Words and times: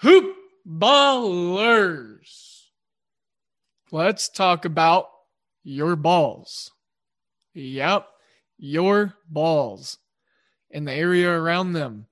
Hoop 0.00 0.34
ballers. 0.66 2.62
Let's 3.92 4.30
talk 4.30 4.64
about 4.64 5.08
your 5.62 5.94
balls. 5.94 6.70
Yep, 7.52 8.06
your 8.56 9.14
balls 9.28 9.98
and 10.70 10.88
the 10.88 10.92
area 10.92 11.30
around 11.30 11.72
them. 11.72 12.06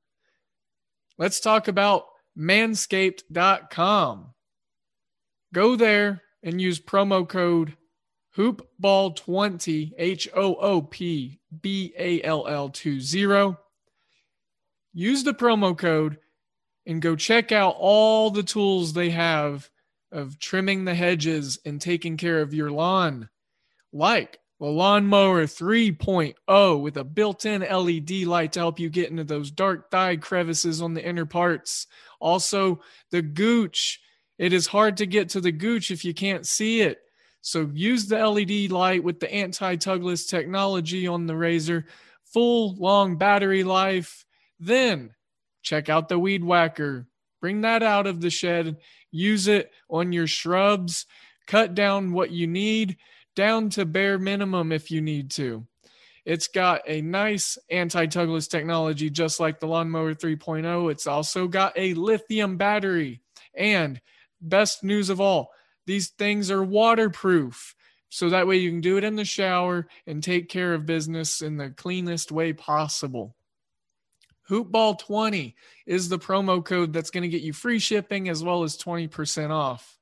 Let's 1.16 1.40
talk 1.40 1.66
about 1.66 2.04
manscaped.com. 2.36 4.34
Go 5.54 5.76
there 5.76 6.22
and 6.42 6.60
use 6.60 6.78
promo 6.80 7.26
code 7.26 7.74
hoopball20 8.36 9.92
H 9.96 10.28
O 10.36 10.54
O 10.56 10.82
P 10.82 11.40
B 11.62 11.94
A 11.98 12.22
L 12.22 12.46
L 12.46 12.68
20. 12.68 13.56
Use 14.92 15.24
the 15.24 15.32
promo 15.32 15.76
code 15.76 16.18
and 16.88 17.00
go 17.00 17.14
check 17.14 17.52
out 17.52 17.76
all 17.78 18.30
the 18.30 18.42
tools 18.42 18.92
they 18.92 19.10
have 19.10 19.70
of 20.10 20.38
trimming 20.38 20.86
the 20.86 20.94
hedges 20.94 21.58
and 21.66 21.80
taking 21.80 22.16
care 22.16 22.40
of 22.40 22.54
your 22.54 22.70
lawn, 22.70 23.28
like 23.92 24.38
the 24.58 24.66
lawnmower 24.66 25.44
3.0 25.44 26.82
with 26.82 26.96
a 26.96 27.04
built-in 27.04 27.60
LED 27.60 28.26
light 28.26 28.52
to 28.52 28.60
help 28.60 28.80
you 28.80 28.88
get 28.88 29.10
into 29.10 29.22
those 29.22 29.50
dark 29.50 29.90
dye 29.90 30.16
crevices 30.16 30.82
on 30.82 30.94
the 30.94 31.06
inner 31.06 31.26
parts. 31.26 31.86
Also, 32.20 32.80
the 33.10 33.22
gooch. 33.22 34.00
It 34.38 34.52
is 34.52 34.66
hard 34.66 34.96
to 34.96 35.06
get 35.06 35.28
to 35.30 35.40
the 35.40 35.52
gooch 35.52 35.90
if 35.90 36.04
you 36.04 36.14
can't 36.14 36.46
see 36.46 36.80
it. 36.80 36.98
So 37.40 37.70
use 37.74 38.06
the 38.06 38.26
LED 38.26 38.70
light 38.70 39.04
with 39.04 39.20
the 39.20 39.32
anti-tugless 39.32 40.26
technology 40.26 41.06
on 41.06 41.26
the 41.26 41.36
razor, 41.36 41.86
full 42.24 42.76
long 42.76 43.16
battery 43.16 43.62
life. 43.62 44.24
Then 44.58 45.14
check 45.62 45.88
out 45.88 46.08
the 46.08 46.18
weed 46.18 46.44
whacker. 46.44 47.06
Bring 47.40 47.60
that 47.62 47.82
out 47.82 48.06
of 48.06 48.20
the 48.20 48.30
shed. 48.30 48.76
Use 49.10 49.46
it 49.48 49.70
on 49.88 50.12
your 50.12 50.26
shrubs. 50.26 51.06
Cut 51.46 51.74
down 51.74 52.12
what 52.12 52.30
you 52.30 52.46
need 52.46 52.96
down 53.34 53.70
to 53.70 53.84
bare 53.84 54.18
minimum 54.18 54.72
if 54.72 54.90
you 54.90 55.00
need 55.00 55.30
to. 55.30 55.64
It's 56.24 56.48
got 56.48 56.82
a 56.86 57.00
nice 57.00 57.56
anti-tugless 57.70 58.48
technology, 58.48 59.08
just 59.08 59.40
like 59.40 59.60
the 59.60 59.66
Lawnmower 59.66 60.12
3.0. 60.12 60.90
It's 60.90 61.06
also 61.06 61.48
got 61.48 61.72
a 61.76 61.94
lithium 61.94 62.58
battery. 62.58 63.22
And 63.54 64.00
best 64.42 64.84
news 64.84 65.08
of 65.08 65.20
all, 65.22 65.52
these 65.86 66.08
things 66.08 66.50
are 66.50 66.62
waterproof. 66.62 67.74
So 68.10 68.28
that 68.28 68.46
way 68.46 68.56
you 68.56 68.70
can 68.70 68.82
do 68.82 68.98
it 68.98 69.04
in 69.04 69.16
the 69.16 69.24
shower 69.24 69.86
and 70.06 70.22
take 70.22 70.48
care 70.50 70.74
of 70.74 70.84
business 70.84 71.40
in 71.40 71.56
the 71.56 71.70
cleanest 71.70 72.30
way 72.30 72.52
possible. 72.52 73.36
Hoopball20 74.50 75.54
is 75.86 76.08
the 76.08 76.18
promo 76.18 76.64
code 76.64 76.92
that's 76.92 77.10
going 77.10 77.22
to 77.22 77.28
get 77.28 77.42
you 77.42 77.52
free 77.52 77.78
shipping 77.78 78.28
as 78.28 78.42
well 78.42 78.62
as 78.62 78.76
20% 78.76 79.50
off. 79.50 79.98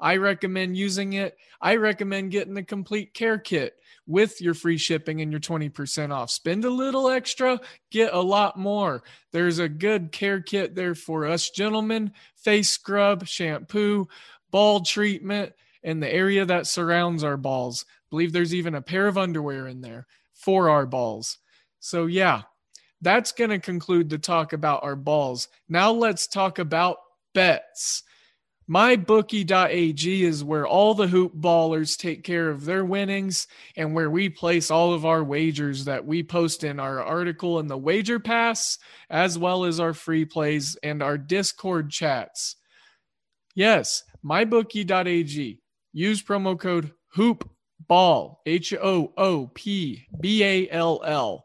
I 0.00 0.16
recommend 0.16 0.76
using 0.76 1.12
it. 1.14 1.36
I 1.60 1.76
recommend 1.76 2.32
getting 2.32 2.54
the 2.54 2.62
complete 2.62 3.14
care 3.14 3.38
kit 3.38 3.74
with 4.06 4.40
your 4.40 4.54
free 4.54 4.76
shipping 4.76 5.20
and 5.20 5.30
your 5.30 5.40
20% 5.40 6.12
off. 6.12 6.30
Spend 6.30 6.64
a 6.64 6.70
little 6.70 7.08
extra, 7.08 7.60
get 7.90 8.12
a 8.12 8.20
lot 8.20 8.58
more. 8.58 9.02
There's 9.32 9.58
a 9.58 9.68
good 9.68 10.12
care 10.12 10.40
kit 10.40 10.74
there 10.74 10.94
for 10.94 11.26
us 11.26 11.48
gentlemen 11.50 12.12
face 12.36 12.70
scrub, 12.70 13.26
shampoo, 13.26 14.08
ball 14.50 14.80
treatment, 14.80 15.52
and 15.82 16.02
the 16.02 16.12
area 16.12 16.44
that 16.44 16.66
surrounds 16.66 17.24
our 17.24 17.36
balls. 17.36 17.86
I 17.88 18.06
believe 18.10 18.32
there's 18.32 18.54
even 18.54 18.74
a 18.74 18.82
pair 18.82 19.06
of 19.06 19.18
underwear 19.18 19.66
in 19.66 19.80
there 19.80 20.06
for 20.34 20.68
our 20.68 20.86
balls. 20.86 21.38
So, 21.80 22.06
yeah, 22.06 22.42
that's 23.04 23.32
going 23.32 23.50
to 23.50 23.58
conclude 23.58 24.08
the 24.08 24.18
talk 24.18 24.52
about 24.52 24.82
our 24.82 24.96
balls. 24.96 25.48
Now 25.68 25.92
let's 25.92 26.26
talk 26.26 26.58
about 26.58 26.96
bets. 27.34 28.02
MyBookie.ag 28.68 30.24
is 30.24 30.42
where 30.42 30.66
all 30.66 30.94
the 30.94 31.06
hoop 31.06 31.34
ballers 31.34 31.98
take 31.98 32.24
care 32.24 32.48
of 32.48 32.64
their 32.64 32.82
winnings 32.84 33.46
and 33.76 33.94
where 33.94 34.10
we 34.10 34.30
place 34.30 34.70
all 34.70 34.94
of 34.94 35.04
our 35.04 35.22
wagers 35.22 35.84
that 35.84 36.06
we 36.06 36.22
post 36.22 36.64
in 36.64 36.80
our 36.80 37.02
article 37.02 37.60
in 37.60 37.66
the 37.66 37.76
Wager 37.76 38.18
Pass, 38.18 38.78
as 39.10 39.38
well 39.38 39.64
as 39.64 39.80
our 39.80 39.92
free 39.92 40.24
plays 40.24 40.78
and 40.82 41.02
our 41.02 41.18
Discord 41.18 41.90
chats. 41.90 42.56
Yes, 43.54 44.02
MyBookie.ag. 44.24 45.60
Use 45.92 46.22
promo 46.22 46.58
code 46.58 46.92
HOOPBALL, 47.14 48.40
H 48.46 48.72
O 48.74 49.12
O 49.16 49.50
P 49.54 50.06
B 50.18 50.42
A 50.42 50.70
L 50.70 51.02
L. 51.04 51.44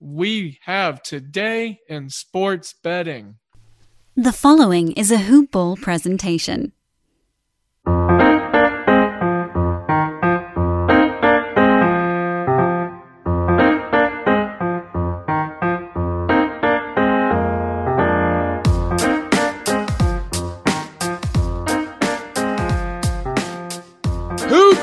we 0.00 0.58
have 0.64 1.02
today 1.02 1.78
in 1.88 2.10
sports 2.10 2.74
betting. 2.82 3.36
The 4.16 4.32
following 4.32 4.92
is 4.92 5.10
a 5.10 5.18
hoop 5.18 5.50
ball 5.52 5.76
presentation. 5.76 6.72
Hoop 24.46 24.78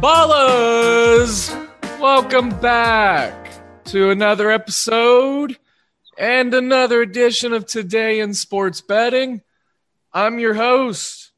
ballers, 0.00 1.50
welcome 2.00 2.50
back 2.60 3.45
to 3.86 4.10
another 4.10 4.50
episode 4.50 5.56
and 6.18 6.52
another 6.52 7.02
edition 7.02 7.52
of 7.52 7.66
Today 7.66 8.18
in 8.18 8.34
Sports 8.34 8.80
Betting. 8.80 9.42
I'm 10.12 10.40
your 10.40 10.54
host, 10.54 11.30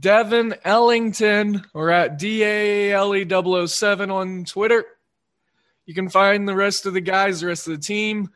Devin 0.00 0.56
Ellington, 0.64 1.62
or 1.74 1.90
at 1.90 2.18
DALE007 2.18 4.12
on 4.12 4.44
Twitter. 4.46 4.84
You 5.84 5.94
can 5.94 6.08
find 6.08 6.48
the 6.48 6.56
rest 6.56 6.86
of 6.86 6.94
the 6.94 7.00
guys, 7.00 7.40
the 7.40 7.46
rest 7.46 7.68
of 7.68 7.76
the 7.76 7.82
team, 7.82 8.30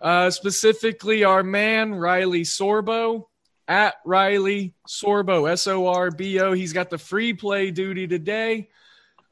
uh, 0.00 0.30
specifically 0.30 1.22
our 1.22 1.44
man, 1.44 1.94
Riley 1.94 2.42
Sorbo, 2.42 3.26
at 3.68 3.94
Riley 4.04 4.74
Sorbo, 4.88 5.48
S 5.48 5.68
O 5.68 5.86
R 5.86 6.10
B 6.10 6.40
O. 6.40 6.50
He's 6.52 6.72
got 6.72 6.90
the 6.90 6.98
free 6.98 7.32
play 7.32 7.70
duty 7.70 8.08
today 8.08 8.70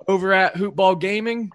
over 0.07 0.33
at 0.33 0.55
Hoopball 0.55 1.01
Gaming. 1.01 1.51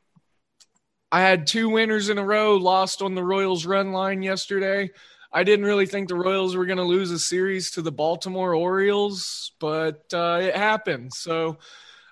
I 1.16 1.22
had 1.22 1.48
two 1.48 1.70
winners 1.70 2.10
in 2.10 2.18
a 2.18 2.26
row, 2.26 2.58
lost 2.58 3.02
on 3.02 3.16
the 3.16 3.24
Royals 3.24 3.66
run 3.66 3.94
line 3.94 4.22
yesterday. 4.22 4.92
I 5.32 5.46
didn't 5.46 5.64
really 5.64 5.86
think 5.86 6.10
the 6.10 6.16
Royals 6.16 6.58
were 6.58 6.66
going 6.66 6.76
to 6.76 6.84
lose 6.84 7.10
a 7.10 7.20
series 7.20 7.72
to 7.72 7.82
the 7.82 7.94
Baltimore 7.94 8.54
Orioles, 8.54 9.54
but 9.58 10.04
uh, 10.14 10.40
it 10.42 10.58
happened. 10.58 11.14
So, 11.14 11.60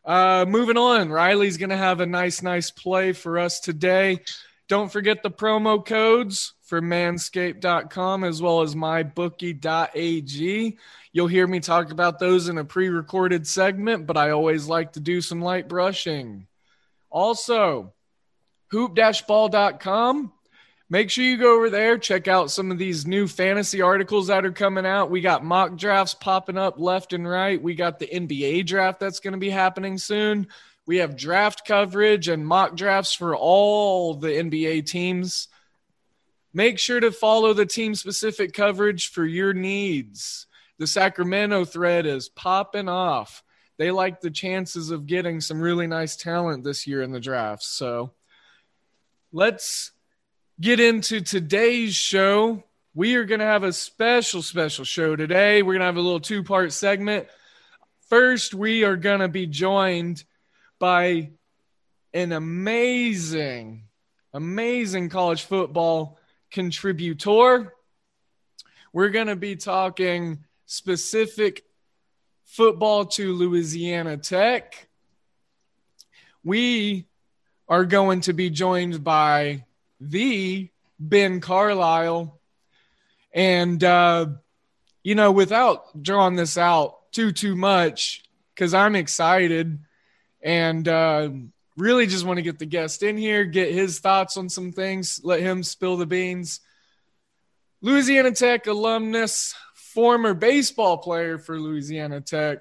uh, 0.06 0.46
moving 0.48 0.78
on, 0.78 1.10
Riley's 1.10 1.58
going 1.58 1.72
to 1.72 1.76
have 1.76 2.00
a 2.00 2.06
nice, 2.06 2.42
nice 2.42 2.72
play 2.72 3.12
for 3.12 3.40
us 3.40 3.60
today. 3.60 4.22
Don't 4.70 4.90
forget 4.90 5.22
the 5.22 5.30
promo 5.30 5.86
codes 5.86 6.54
for 6.62 6.80
manscaped.com 6.80 8.24
as 8.24 8.42
well 8.42 8.62
as 8.62 8.74
mybookie.ag. 8.74 10.78
You'll 11.12 11.28
hear 11.28 11.48
me 11.48 11.60
talk 11.60 11.92
about 11.92 12.20
those 12.20 12.48
in 12.48 12.58
a 12.58 12.64
pre 12.64 12.88
recorded 12.88 13.48
segment, 13.48 14.08
but 14.08 14.16
I 14.16 14.30
always 14.30 14.68
like 14.68 14.94
to 14.94 15.02
do 15.02 15.20
some 15.20 15.42
light 15.42 15.68
brushing. 15.68 16.48
Also, 17.10 17.92
hoop-ball.com. 18.74 20.32
Make 20.90 21.10
sure 21.10 21.24
you 21.24 21.38
go 21.38 21.56
over 21.56 21.70
there, 21.70 21.98
check 21.98 22.28
out 22.28 22.52
some 22.52 22.72
of 22.72 22.78
these 22.78 23.08
new 23.08 23.28
fantasy 23.28 23.82
articles 23.82 24.28
that 24.28 24.46
are 24.46 24.52
coming 24.52 24.86
out. 24.86 25.10
We 25.10 25.22
got 25.22 25.44
mock 25.44 25.78
drafts 25.78 26.14
popping 26.14 26.58
up 26.58 26.80
left 26.80 27.14
and 27.14 27.28
right. 27.28 27.62
We 27.62 27.76
got 27.76 28.00
the 28.00 28.08
NBA 28.08 28.66
draft 28.66 29.00
that's 29.00 29.20
going 29.20 29.32
to 29.34 29.40
be 29.40 29.50
happening 29.50 29.98
soon. 29.98 30.48
We 30.86 30.98
have 30.98 31.16
draft 31.16 31.66
coverage 31.66 32.28
and 32.28 32.46
mock 32.46 32.76
drafts 32.76 33.14
for 33.14 33.36
all 33.36 34.16
the 34.16 34.28
NBA 34.28 34.86
teams. 34.86 35.48
Make 36.54 36.78
sure 36.78 37.00
to 37.00 37.12
follow 37.12 37.54
the 37.54 37.66
team 37.66 37.96
specific 37.96 38.54
coverage 38.54 39.10
for 39.10 39.26
your 39.26 39.54
needs. 39.54 40.46
The 40.78 40.88
Sacramento 40.88 41.66
thread 41.66 42.06
is 42.06 42.30
popping 42.30 42.90
off. 42.90 43.44
They 43.78 43.92
like 43.92 44.22
the 44.22 44.32
chances 44.32 44.92
of 44.92 45.08
getting 45.08 45.42
some 45.42 45.62
really 45.62 45.88
nice 45.88 46.16
talent 46.16 46.64
this 46.64 46.86
year 46.86 47.02
in 47.02 47.12
the 47.12 47.20
draft. 47.20 47.64
So 47.64 48.12
let's 49.34 49.92
get 50.62 50.80
into 50.80 51.20
today's 51.20 51.96
show. 51.96 52.64
We 52.94 53.16
are 53.16 53.26
going 53.26 53.40
to 53.40 53.46
have 53.46 53.64
a 53.64 53.74
special, 53.74 54.44
special 54.44 54.86
show 54.86 55.16
today. 55.16 55.64
We're 55.64 55.74
going 55.74 55.80
to 55.80 55.88
have 55.88 55.98
a 55.98 56.02
little 56.02 56.20
two 56.20 56.44
part 56.44 56.72
segment. 56.72 57.28
First, 58.10 58.54
we 58.54 58.84
are 58.84 58.96
going 58.96 59.22
to 59.22 59.28
be 59.28 59.48
joined 59.48 60.24
by 60.78 61.32
an 62.14 62.32
amazing, 62.32 63.86
amazing 64.34 65.10
college 65.10 65.44
football 65.44 66.20
contributor. 66.52 67.74
We're 68.94 69.10
going 69.10 69.28
to 69.28 69.36
be 69.36 69.56
talking 69.56 70.46
specific 70.68 71.64
football 72.46 73.06
to 73.06 73.34
Louisiana 73.34 74.18
Tech. 74.18 74.88
We 76.44 77.08
are 77.68 77.86
going 77.86 78.22
to 78.22 78.34
be 78.34 78.50
joined 78.50 79.04
by 79.04 79.66
the 80.00 80.70
Ben 81.00 81.40
Carlisle. 81.40 82.40
And, 83.34 83.84
uh, 83.84 84.28
you 85.04 85.16
know, 85.16 85.32
without 85.32 86.02
drawing 86.02 86.36
this 86.36 86.58
out 86.58 87.12
too, 87.12 87.32
too 87.32 87.56
much, 87.56 88.24
because 88.54 88.74
I'm 88.74 88.96
excited 88.96 89.80
and 90.42 90.88
uh, 90.88 91.30
really 91.78 92.06
just 92.06 92.26
want 92.26 92.38
to 92.38 92.44
get 92.44 92.60
the 92.60 92.66
guest 92.66 93.02
in 93.04 93.18
here, 93.18 93.46
get 93.46 93.74
his 93.74 94.00
thoughts 94.00 94.38
on 94.38 94.50
some 94.50 94.72
things, 94.72 95.22
let 95.24 95.40
him 95.40 95.64
spill 95.64 95.98
the 95.98 96.06
beans. 96.06 96.60
Louisiana 97.82 98.32
Tech 98.32 98.68
alumnus, 98.68 99.56
former 99.74 100.34
baseball 100.34 100.98
player 100.98 101.38
for 101.38 101.60
Louisiana 101.60 102.22
Tech, 102.22 102.60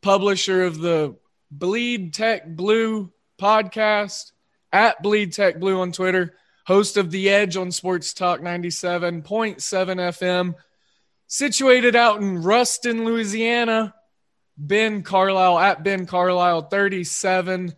publisher 0.00 0.64
of 0.64 0.78
the 0.78 1.16
Bleed 1.50 2.14
Tech 2.14 2.46
Blue 2.48 3.12
podcast, 3.42 4.30
at 4.72 5.02
Bleed 5.02 5.32
Tech 5.32 5.58
Blue 5.58 5.80
on 5.80 5.90
Twitter, 5.90 6.34
host 6.64 6.96
of 6.96 7.10
The 7.10 7.28
Edge 7.28 7.56
on 7.56 7.72
Sports 7.72 8.14
Talk 8.14 8.40
97.7 8.40 9.56
FM, 9.58 10.54
situated 11.26 11.96
out 11.96 12.20
in 12.22 12.40
Ruston, 12.40 13.04
Louisiana. 13.04 13.94
Ben 14.56 15.02
Carlisle 15.02 15.58
at 15.58 15.82
Ben 15.82 16.06
Carlisle 16.06 16.62
37 16.62 17.74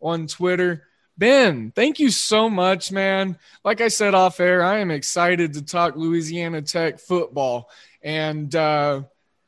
on 0.00 0.26
Twitter. 0.26 0.84
Ben, 1.16 1.72
thank 1.74 1.98
you 1.98 2.10
so 2.10 2.48
much, 2.48 2.92
man. 2.92 3.36
Like 3.64 3.80
I 3.80 3.88
said 3.88 4.14
off 4.14 4.38
air, 4.38 4.62
I 4.62 4.78
am 4.78 4.90
excited 4.90 5.54
to 5.54 5.62
talk 5.62 5.96
Louisiana 5.96 6.62
Tech 6.62 7.00
football. 7.00 7.68
And 8.02 8.54
uh, 8.54 9.02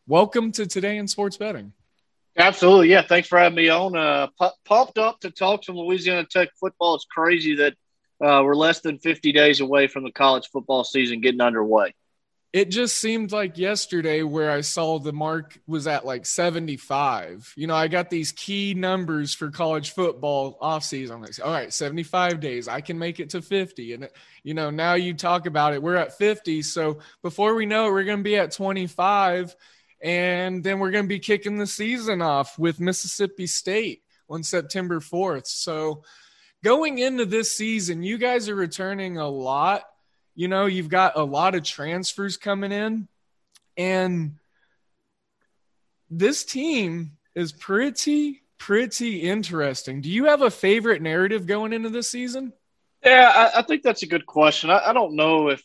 welcome 0.06 0.50
to 0.52 0.66
Today 0.66 0.96
in 0.96 1.06
Sports 1.06 1.36
Betting. 1.36 1.72
Absolutely. 2.36 2.88
Yeah. 2.88 3.02
Thanks 3.02 3.28
for 3.28 3.38
having 3.38 3.56
me 3.56 3.68
on. 3.68 3.94
Uh, 3.94 4.28
pumped 4.64 4.98
up 4.98 5.20
to 5.20 5.30
talk 5.30 5.64
some 5.64 5.76
Louisiana 5.76 6.24
Tech 6.24 6.48
football. 6.58 6.94
It's 6.94 7.04
crazy 7.04 7.56
that 7.56 7.74
uh, 8.22 8.42
we're 8.42 8.54
less 8.54 8.80
than 8.80 8.98
50 8.98 9.32
days 9.32 9.60
away 9.60 9.86
from 9.86 10.04
the 10.04 10.12
college 10.12 10.48
football 10.50 10.84
season 10.84 11.20
getting 11.20 11.40
underway. 11.40 11.94
It 12.52 12.66
just 12.68 12.98
seemed 12.98 13.32
like 13.32 13.56
yesterday 13.56 14.22
where 14.22 14.50
I 14.50 14.60
saw 14.60 14.98
the 14.98 15.12
mark 15.12 15.58
was 15.66 15.86
at 15.86 16.04
like 16.04 16.26
75. 16.26 17.54
You 17.56 17.66
know, 17.66 17.74
I 17.74 17.88
got 17.88 18.10
these 18.10 18.30
key 18.32 18.74
numbers 18.74 19.34
for 19.34 19.50
college 19.50 19.92
football 19.92 20.58
offseason. 20.60 21.12
I'm 21.12 21.22
like, 21.22 21.32
all 21.42 21.50
right, 21.50 21.72
75 21.72 22.40
days. 22.40 22.68
I 22.68 22.82
can 22.82 22.98
make 22.98 23.20
it 23.20 23.30
to 23.30 23.40
50. 23.40 23.94
And, 23.94 24.08
you 24.42 24.52
know, 24.52 24.68
now 24.68 24.94
you 24.94 25.14
talk 25.14 25.46
about 25.46 25.72
it, 25.72 25.82
we're 25.82 25.96
at 25.96 26.18
50. 26.18 26.60
So 26.60 26.98
before 27.22 27.54
we 27.54 27.64
know 27.64 27.88
it, 27.88 27.92
we're 27.92 28.04
going 28.04 28.18
to 28.18 28.24
be 28.24 28.36
at 28.36 28.52
25 28.52 29.56
and 30.02 30.64
then 30.64 30.78
we're 30.78 30.90
going 30.90 31.04
to 31.04 31.08
be 31.08 31.20
kicking 31.20 31.56
the 31.56 31.66
season 31.66 32.20
off 32.20 32.58
with 32.58 32.80
Mississippi 32.80 33.46
State 33.46 34.02
on 34.28 34.42
September 34.42 34.98
4th. 34.98 35.46
So 35.46 36.02
going 36.64 36.98
into 36.98 37.24
this 37.24 37.54
season, 37.56 38.02
you 38.02 38.18
guys 38.18 38.48
are 38.48 38.54
returning 38.54 39.18
a 39.18 39.28
lot. 39.28 39.84
You 40.34 40.48
know, 40.48 40.66
you've 40.66 40.88
got 40.88 41.16
a 41.16 41.22
lot 41.22 41.54
of 41.54 41.62
transfers 41.62 42.36
coming 42.36 42.72
in, 42.72 43.06
and 43.76 44.36
this 46.10 46.44
team 46.44 47.12
is 47.34 47.52
pretty, 47.52 48.42
pretty 48.58 49.20
interesting. 49.20 50.00
Do 50.00 50.10
you 50.10 50.24
have 50.26 50.42
a 50.42 50.50
favorite 50.50 51.02
narrative 51.02 51.46
going 51.46 51.72
into 51.72 51.90
this 51.90 52.10
season? 52.10 52.52
Yeah, 53.04 53.32
I, 53.34 53.60
I 53.60 53.62
think 53.62 53.82
that's 53.82 54.02
a 54.02 54.06
good 54.06 54.26
question. 54.26 54.70
I, 54.70 54.80
I 54.86 54.92
don't 54.92 55.16
know 55.16 55.48
if 55.48 55.62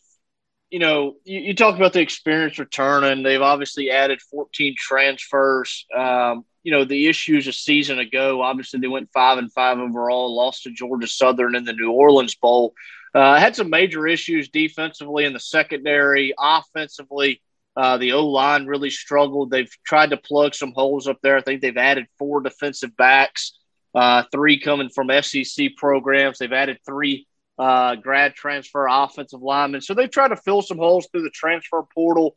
you 0.69 0.79
know, 0.79 1.15
you, 1.23 1.39
you, 1.39 1.55
talk 1.55 1.75
about 1.75 1.93
the 1.93 2.01
experience 2.01 2.59
returning. 2.59 3.23
They've 3.23 3.41
obviously 3.41 3.89
added 3.89 4.21
14 4.21 4.75
transfers. 4.77 5.85
Um, 5.95 6.43
you 6.63 6.71
know, 6.71 6.83
the 6.83 7.07
issues 7.07 7.47
a 7.47 7.53
season 7.53 7.99
ago, 7.99 8.41
obviously 8.41 8.79
they 8.79 8.87
went 8.87 9.09
five 9.13 9.37
and 9.37 9.51
five 9.53 9.77
overall, 9.77 10.35
lost 10.35 10.63
to 10.63 10.71
Georgia 10.71 11.07
Southern 11.07 11.55
in 11.55 11.63
the 11.63 11.73
New 11.73 11.91
Orleans 11.91 12.35
Bowl. 12.35 12.73
Uh, 13.13 13.39
had 13.39 13.55
some 13.55 13.69
major 13.69 14.05
issues 14.05 14.49
defensively 14.49 15.23
in 15.23 15.33
the 15.33 15.39
secondary, 15.39 16.33
offensively. 16.37 17.41
Uh, 17.75 17.97
the 17.97 18.11
O 18.13 18.25
line 18.25 18.65
really 18.65 18.89
struggled. 18.89 19.51
They've 19.51 19.71
tried 19.85 20.09
to 20.09 20.17
plug 20.17 20.55
some 20.55 20.73
holes 20.73 21.07
up 21.07 21.19
there. 21.21 21.37
I 21.37 21.41
think 21.41 21.61
they've 21.61 21.77
added 21.77 22.07
four 22.17 22.41
defensive 22.41 22.97
backs, 22.97 23.57
uh, 23.95 24.23
three 24.31 24.59
coming 24.59 24.89
from 24.89 25.11
SEC 25.21 25.75
programs. 25.77 26.39
They've 26.39 26.51
added 26.51 26.79
three 26.85 27.26
uh, 27.59 27.95
grad 27.95 28.35
transfer 28.35 28.87
offensive 28.87 29.41
lineman. 29.41 29.81
So 29.81 29.93
they 29.93 30.07
try 30.07 30.27
to 30.27 30.35
fill 30.35 30.61
some 30.61 30.77
holes 30.77 31.07
through 31.11 31.23
the 31.23 31.31
transfer 31.31 31.83
portal. 31.93 32.35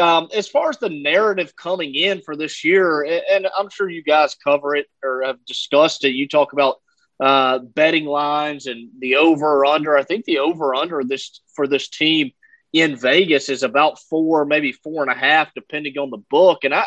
Um, 0.00 0.28
as 0.34 0.48
far 0.48 0.70
as 0.70 0.78
the 0.78 0.88
narrative 0.88 1.56
coming 1.56 1.94
in 1.94 2.22
for 2.22 2.36
this 2.36 2.64
year, 2.64 3.02
and 3.02 3.46
I'm 3.58 3.68
sure 3.70 3.90
you 3.90 4.02
guys 4.02 4.36
cover 4.36 4.76
it 4.76 4.86
or 5.02 5.22
have 5.24 5.44
discussed 5.44 6.04
it, 6.04 6.10
you 6.10 6.28
talk 6.28 6.52
about 6.52 6.76
uh, 7.18 7.58
betting 7.58 8.06
lines 8.06 8.66
and 8.66 8.90
the 8.98 9.16
over 9.16 9.58
or 9.58 9.66
under. 9.66 9.96
I 9.98 10.04
think 10.04 10.24
the 10.24 10.38
over 10.38 10.74
under 10.74 11.02
this 11.04 11.40
for 11.54 11.66
this 11.66 11.88
team 11.88 12.30
in 12.72 12.96
Vegas 12.96 13.48
is 13.48 13.62
about 13.62 13.98
four, 13.98 14.44
maybe 14.44 14.72
four 14.72 15.02
and 15.02 15.10
a 15.10 15.14
half, 15.14 15.52
depending 15.54 15.98
on 15.98 16.10
the 16.10 16.22
book. 16.30 16.64
And 16.64 16.72
I, 16.72 16.86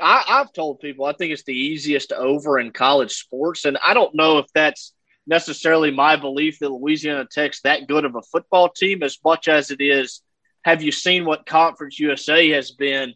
I 0.00 0.24
I've 0.28 0.52
told 0.52 0.80
people 0.80 1.06
I 1.06 1.12
think 1.12 1.32
it's 1.32 1.44
the 1.44 1.56
easiest 1.56 2.12
over 2.12 2.58
in 2.58 2.72
college 2.72 3.12
sports, 3.12 3.64
and 3.64 3.78
I 3.82 3.94
don't 3.94 4.14
know 4.14 4.38
if 4.38 4.46
that's 4.54 4.92
necessarily 5.26 5.90
my 5.90 6.16
belief 6.16 6.58
that 6.58 6.70
Louisiana 6.70 7.26
Tech's 7.30 7.60
that 7.62 7.86
good 7.86 8.04
of 8.04 8.16
a 8.16 8.22
football 8.22 8.68
team 8.68 9.02
as 9.02 9.18
much 9.24 9.48
as 9.48 9.70
it 9.70 9.80
is. 9.80 10.22
Have 10.64 10.82
you 10.82 10.92
seen 10.92 11.24
what 11.24 11.46
Conference 11.46 11.98
USA 11.98 12.48
has 12.50 12.70
been 12.70 13.14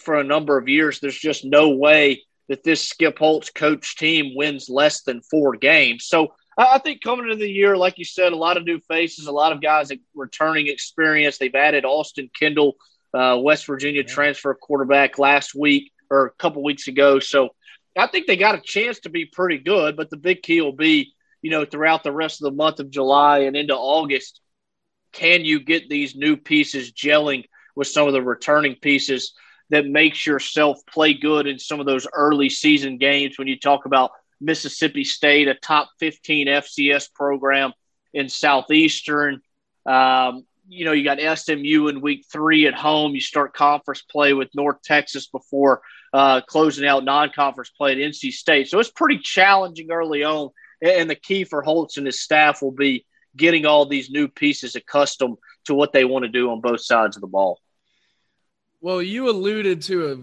for 0.00 0.16
a 0.16 0.24
number 0.24 0.58
of 0.58 0.68
years? 0.68 1.00
There's 1.00 1.18
just 1.18 1.44
no 1.44 1.70
way 1.70 2.22
that 2.48 2.62
this 2.62 2.86
Skip 2.88 3.18
Holtz 3.18 3.50
coach 3.50 3.96
team 3.96 4.34
wins 4.36 4.68
less 4.68 5.02
than 5.02 5.22
four 5.22 5.56
games. 5.56 6.06
So 6.06 6.34
I 6.56 6.78
think 6.78 7.02
coming 7.02 7.26
into 7.26 7.36
the 7.36 7.50
year, 7.50 7.76
like 7.76 7.98
you 7.98 8.04
said, 8.04 8.32
a 8.32 8.36
lot 8.36 8.56
of 8.56 8.64
new 8.64 8.80
faces, 8.88 9.26
a 9.26 9.32
lot 9.32 9.52
of 9.52 9.60
guys 9.60 9.90
returning 10.14 10.68
experience. 10.68 11.38
They've 11.38 11.54
added 11.54 11.84
Austin 11.84 12.30
Kendall, 12.38 12.76
uh, 13.12 13.38
West 13.40 13.66
Virginia 13.66 14.02
yeah. 14.02 14.12
transfer 14.12 14.54
quarterback 14.54 15.18
last 15.18 15.54
week 15.54 15.92
or 16.10 16.26
a 16.26 16.30
couple 16.32 16.62
weeks 16.62 16.86
ago. 16.86 17.18
So 17.18 17.50
I 17.96 18.06
think 18.06 18.26
they 18.26 18.36
got 18.36 18.54
a 18.54 18.60
chance 18.60 19.00
to 19.00 19.08
be 19.08 19.24
pretty 19.24 19.58
good, 19.58 19.96
but 19.96 20.10
the 20.10 20.16
big 20.16 20.42
key 20.42 20.60
will 20.60 20.72
be 20.72 21.12
you 21.44 21.50
know, 21.50 21.66
throughout 21.66 22.02
the 22.02 22.10
rest 22.10 22.40
of 22.40 22.46
the 22.46 22.56
month 22.56 22.80
of 22.80 22.88
July 22.88 23.40
and 23.40 23.54
into 23.54 23.76
August, 23.76 24.40
can 25.12 25.44
you 25.44 25.60
get 25.60 25.90
these 25.90 26.16
new 26.16 26.38
pieces 26.38 26.90
gelling 26.90 27.44
with 27.76 27.86
some 27.86 28.06
of 28.06 28.14
the 28.14 28.22
returning 28.22 28.76
pieces 28.76 29.34
that 29.68 29.84
makes 29.84 30.26
yourself 30.26 30.78
play 30.90 31.12
good 31.12 31.46
in 31.46 31.58
some 31.58 31.80
of 31.80 31.86
those 31.86 32.06
early 32.14 32.48
season 32.48 32.96
games 32.96 33.38
when 33.38 33.46
you 33.46 33.58
talk 33.58 33.84
about 33.84 34.12
Mississippi 34.40 35.04
State, 35.04 35.46
a 35.46 35.54
top 35.54 35.90
15 36.00 36.46
FCS 36.46 37.12
program 37.12 37.74
in 38.14 38.30
Southeastern. 38.30 39.42
Um, 39.84 40.46
you 40.66 40.86
know, 40.86 40.92
you 40.92 41.04
got 41.04 41.38
SMU 41.38 41.88
in 41.88 42.00
week 42.00 42.24
three 42.32 42.66
at 42.66 42.74
home. 42.74 43.14
You 43.14 43.20
start 43.20 43.52
conference 43.52 44.00
play 44.00 44.32
with 44.32 44.48
North 44.54 44.80
Texas 44.82 45.26
before 45.26 45.82
uh, 46.14 46.40
closing 46.40 46.86
out 46.88 47.04
non 47.04 47.32
conference 47.36 47.68
play 47.68 47.92
at 47.92 47.98
NC 47.98 48.32
State. 48.32 48.68
So 48.68 48.78
it's 48.78 48.90
pretty 48.90 49.18
challenging 49.18 49.90
early 49.92 50.24
on 50.24 50.48
and 50.84 51.08
the 51.08 51.14
key 51.14 51.44
for 51.44 51.62
Holtz 51.62 51.96
and 51.96 52.06
his 52.06 52.20
staff 52.20 52.62
will 52.62 52.72
be 52.72 53.06
getting 53.36 53.66
all 53.66 53.86
these 53.86 54.10
new 54.10 54.28
pieces 54.28 54.76
accustomed 54.76 55.38
to 55.64 55.74
what 55.74 55.92
they 55.92 56.04
want 56.04 56.24
to 56.24 56.30
do 56.30 56.50
on 56.50 56.60
both 56.60 56.80
sides 56.80 57.16
of 57.16 57.20
the 57.20 57.26
ball. 57.26 57.60
Well, 58.80 59.02
you 59.02 59.30
alluded 59.30 59.82
to 59.82 60.12
a 60.12 60.16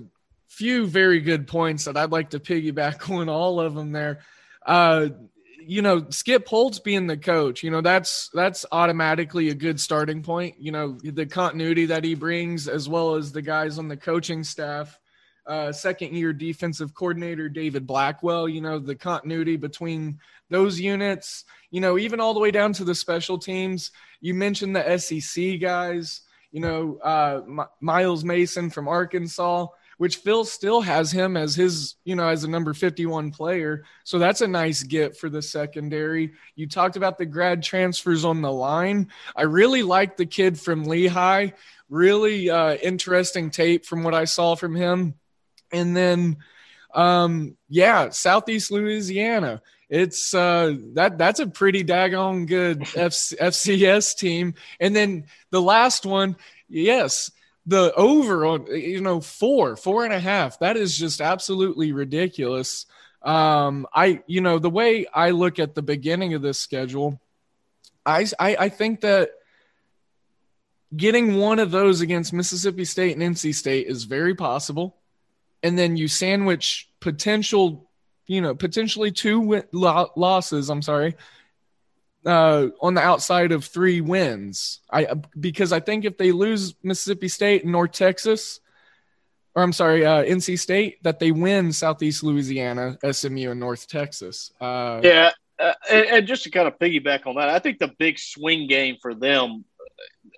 few 0.47 0.85
very 0.85 1.19
good 1.19 1.47
points 1.47 1.85
that 1.85 1.97
I'd 1.97 2.11
like 2.11 2.31
to 2.31 2.39
piggyback 2.39 3.09
on 3.17 3.27
all 3.27 3.59
of 3.59 3.73
them 3.73 3.91
there. 3.91 4.19
Uh, 4.65 5.09
you 5.65 5.81
know, 5.81 6.09
Skip 6.09 6.47
Holtz 6.47 6.79
being 6.79 7.07
the 7.07 7.17
coach, 7.17 7.63
you 7.63 7.71
know, 7.71 7.81
that's 7.81 8.29
that's 8.33 8.65
automatically 8.71 9.49
a 9.49 9.55
good 9.55 9.79
starting 9.79 10.23
point. 10.23 10.55
You 10.59 10.71
know, 10.71 10.97
the 11.03 11.25
continuity 11.25 11.87
that 11.87 12.03
he 12.03 12.15
brings, 12.15 12.67
as 12.67 12.89
well 12.89 13.15
as 13.15 13.31
the 13.31 13.41
guys 13.41 13.77
on 13.77 13.87
the 13.87 13.97
coaching 13.97 14.43
staff. 14.43 14.99
Uh, 15.45 15.71
second 15.71 16.15
year 16.15 16.33
defensive 16.33 16.93
coordinator 16.93 17.50
David 17.50 17.88
Blackwell, 17.88 18.48
you 18.48 18.62
know, 18.62 18.77
the 18.79 18.95
continuity 18.95 19.57
between 19.57 20.19
those 20.50 20.79
units, 20.79 21.45
you 21.71 21.81
know, 21.81 21.98
even 21.98 22.19
all 22.19 22.33
the 22.33 22.39
way 22.39 22.51
down 22.51 22.74
to 22.74 22.83
the 22.83 22.95
special 22.95 23.39
teams. 23.39 23.91
You 24.19 24.33
mentioned 24.33 24.75
the 24.75 24.98
SEC 24.98 25.60
guys, 25.60 26.21
you 26.51 26.62
know, 26.62 27.00
uh, 27.03 27.41
Miles 27.79 28.24
Mason 28.24 28.69
from 28.69 28.88
Arkansas 28.88 29.67
which 30.01 30.15
Phil 30.15 30.43
still 30.43 30.81
has 30.81 31.12
him 31.12 31.38
as 31.38 31.53
his, 31.53 31.93
you 32.05 32.15
know, 32.15 32.27
as 32.27 32.43
a 32.43 32.50
number 32.50 32.74
51 32.74 33.29
player. 33.29 33.83
So 34.03 34.17
that's 34.17 34.41
a 34.41 34.48
nice 34.48 34.81
get 34.81 35.15
for 35.15 35.29
the 35.29 35.43
secondary. 35.43 36.33
You 36.55 36.67
talked 36.67 36.95
about 36.95 37.19
the 37.19 37.27
grad 37.27 37.62
transfers 37.62 38.25
on 38.25 38.41
the 38.41 38.51
line. 38.51 39.10
I 39.36 39.43
really 39.43 39.83
like 39.83 40.17
the 40.17 40.25
kid 40.25 40.60
from 40.60 40.86
Lehigh. 40.86 41.50
Really 41.88 42.50
uh, 42.50 42.77
interesting 42.77 43.51
tape 43.51 43.86
from 43.86 44.01
what 44.01 44.15
I 44.15 44.25
saw 44.25 44.55
from 44.55 44.74
him. 44.74 45.13
And 45.71 45.95
then, 45.95 46.37
um, 46.93 47.57
yeah, 47.69 48.09
Southeast 48.09 48.71
Louisiana. 48.71 49.61
It's 49.89 50.33
uh, 50.33 50.75
that 50.93 51.17
that's 51.17 51.41
a 51.41 51.47
pretty 51.47 51.83
daggone 51.83 52.47
good 52.47 52.81
F- 52.95 53.13
FCS 53.13 54.17
team. 54.17 54.53
And 54.79 54.95
then 54.95 55.25
the 55.49 55.61
last 55.61 56.05
one, 56.05 56.37
yes, 56.69 57.31
the 57.65 57.93
over 57.95 58.45
on 58.45 58.65
you 58.67 59.01
know 59.01 59.21
four 59.21 59.75
four 59.75 60.03
and 60.03 60.13
a 60.13 60.19
half 60.19 60.57
that 60.59 60.77
is 60.77 60.97
just 60.97 61.21
absolutely 61.21 61.91
ridiculous 61.91 62.87
um 63.21 63.85
i 63.93 64.21
you 64.25 64.41
know 64.41 64.57
the 64.57 64.69
way 64.69 65.05
i 65.13 65.29
look 65.29 65.59
at 65.59 65.75
the 65.75 65.81
beginning 65.81 66.33
of 66.33 66.41
this 66.41 66.59
schedule 66.59 67.21
i 68.05 68.25
i, 68.39 68.55
I 68.55 68.69
think 68.69 69.01
that 69.01 69.29
getting 70.95 71.37
one 71.37 71.59
of 71.59 71.69
those 71.69 72.01
against 72.01 72.33
mississippi 72.33 72.83
state 72.83 73.15
and 73.15 73.35
nc 73.35 73.53
state 73.53 73.85
is 73.85 74.05
very 74.05 74.33
possible 74.33 74.97
and 75.63 75.77
then 75.77 75.97
you 75.97 76.07
sandwich 76.07 76.89
potential 76.99 77.89
you 78.27 78.41
know 78.41 78.55
potentially 78.55 79.11
two 79.11 79.63
losses 79.71 80.69
i'm 80.69 80.81
sorry 80.81 81.15
uh, 82.25 82.67
on 82.81 82.93
the 82.93 83.01
outside 83.01 83.51
of 83.51 83.65
three 83.65 84.01
wins. 84.01 84.79
I 84.91 85.07
because 85.39 85.71
I 85.71 85.79
think 85.79 86.05
if 86.05 86.17
they 86.17 86.31
lose 86.31 86.75
Mississippi 86.83 87.27
State 87.27 87.63
and 87.63 87.71
North 87.71 87.91
Texas, 87.91 88.59
or 89.55 89.63
I'm 89.63 89.73
sorry, 89.73 90.05
uh, 90.05 90.23
NC 90.23 90.59
State, 90.59 91.03
that 91.03 91.19
they 91.19 91.31
win 91.31 91.73
Southeast 91.73 92.23
Louisiana, 92.23 92.97
SMU, 93.09 93.51
and 93.51 93.59
North 93.59 93.87
Texas. 93.87 94.51
Uh, 94.61 95.01
yeah, 95.03 95.31
uh, 95.59 95.73
and, 95.89 96.05
and, 96.07 96.27
just 96.27 96.43
to 96.43 96.51
kind 96.51 96.67
of 96.67 96.77
piggyback 96.79 97.27
on 97.27 97.35
that, 97.35 97.49
I 97.49 97.59
think 97.59 97.79
the 97.79 97.91
big 97.99 98.19
swing 98.19 98.67
game 98.67 98.97
for 99.01 99.13
them 99.13 99.65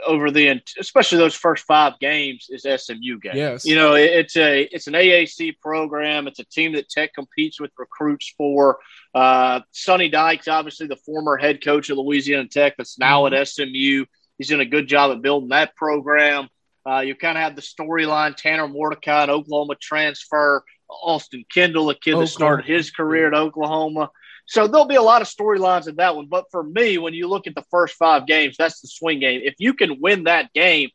over 0.05 0.31
the 0.31 0.61
especially 0.79 1.17
those 1.17 1.35
first 1.35 1.65
five 1.65 1.99
games 1.99 2.47
is 2.49 2.63
SMU 2.63 3.19
game. 3.19 3.35
Yes, 3.35 3.65
you 3.65 3.75
know 3.75 3.93
it's 3.93 4.35
a 4.37 4.63
it's 4.71 4.87
an 4.87 4.93
AAC 4.93 5.59
program. 5.59 6.27
It's 6.27 6.39
a 6.39 6.45
team 6.45 6.73
that 6.73 6.89
Tech 6.89 7.13
competes 7.13 7.59
with 7.59 7.71
recruits 7.77 8.33
for. 8.37 8.79
Uh, 9.13 9.61
Sonny 9.71 10.09
Dykes, 10.09 10.47
obviously 10.47 10.87
the 10.87 10.95
former 10.95 11.37
head 11.37 11.63
coach 11.63 11.89
of 11.89 11.97
Louisiana 11.97 12.47
Tech, 12.47 12.75
that's 12.77 12.97
now 12.97 13.23
mm-hmm. 13.23 13.35
at 13.35 13.47
SMU. 13.47 14.05
He's 14.37 14.47
doing 14.47 14.61
a 14.61 14.65
good 14.65 14.87
job 14.87 15.11
at 15.11 15.21
building 15.21 15.49
that 15.49 15.75
program. 15.75 16.49
Uh, 16.85 16.99
you 16.99 17.15
kind 17.15 17.37
of 17.37 17.43
have 17.43 17.55
the 17.55 17.61
storyline 17.61 18.35
Tanner 18.35 18.67
Mordecai, 18.67 19.23
an 19.23 19.29
Oklahoma 19.29 19.75
transfer, 19.81 20.63
Austin 20.89 21.45
Kendall, 21.53 21.89
a 21.89 21.95
kid 21.95 22.11
Oklahoma. 22.11 22.25
that 22.25 22.31
started 22.31 22.65
his 22.65 22.91
career 22.91 23.27
at 23.27 23.33
Oklahoma. 23.33 24.09
So 24.45 24.67
there'll 24.67 24.85
be 24.85 24.95
a 24.95 25.01
lot 25.01 25.21
of 25.21 25.27
storylines 25.27 25.87
in 25.87 25.95
that 25.95 26.15
one. 26.15 26.27
But 26.27 26.45
for 26.51 26.63
me, 26.63 26.97
when 26.97 27.13
you 27.13 27.27
look 27.27 27.47
at 27.47 27.55
the 27.55 27.63
first 27.71 27.95
five 27.95 28.27
games, 28.27 28.55
that's 28.57 28.81
the 28.81 28.87
swing 28.87 29.19
game. 29.19 29.41
If 29.43 29.55
you 29.59 29.73
can 29.73 30.01
win 30.01 30.25
that 30.25 30.51
game, 30.53 30.89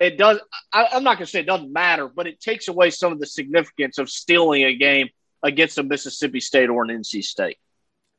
it 0.00 0.16
does. 0.16 0.40
I, 0.72 0.88
I'm 0.92 1.04
not 1.04 1.18
going 1.18 1.26
to 1.26 1.30
say 1.30 1.40
it 1.40 1.46
doesn't 1.46 1.72
matter, 1.72 2.08
but 2.08 2.26
it 2.26 2.40
takes 2.40 2.68
away 2.68 2.90
some 2.90 3.12
of 3.12 3.20
the 3.20 3.26
significance 3.26 3.98
of 3.98 4.10
stealing 4.10 4.64
a 4.64 4.74
game 4.74 5.08
against 5.42 5.78
a 5.78 5.82
Mississippi 5.82 6.40
State 6.40 6.70
or 6.70 6.84
an 6.84 6.90
NC 6.90 7.22
State. 7.24 7.58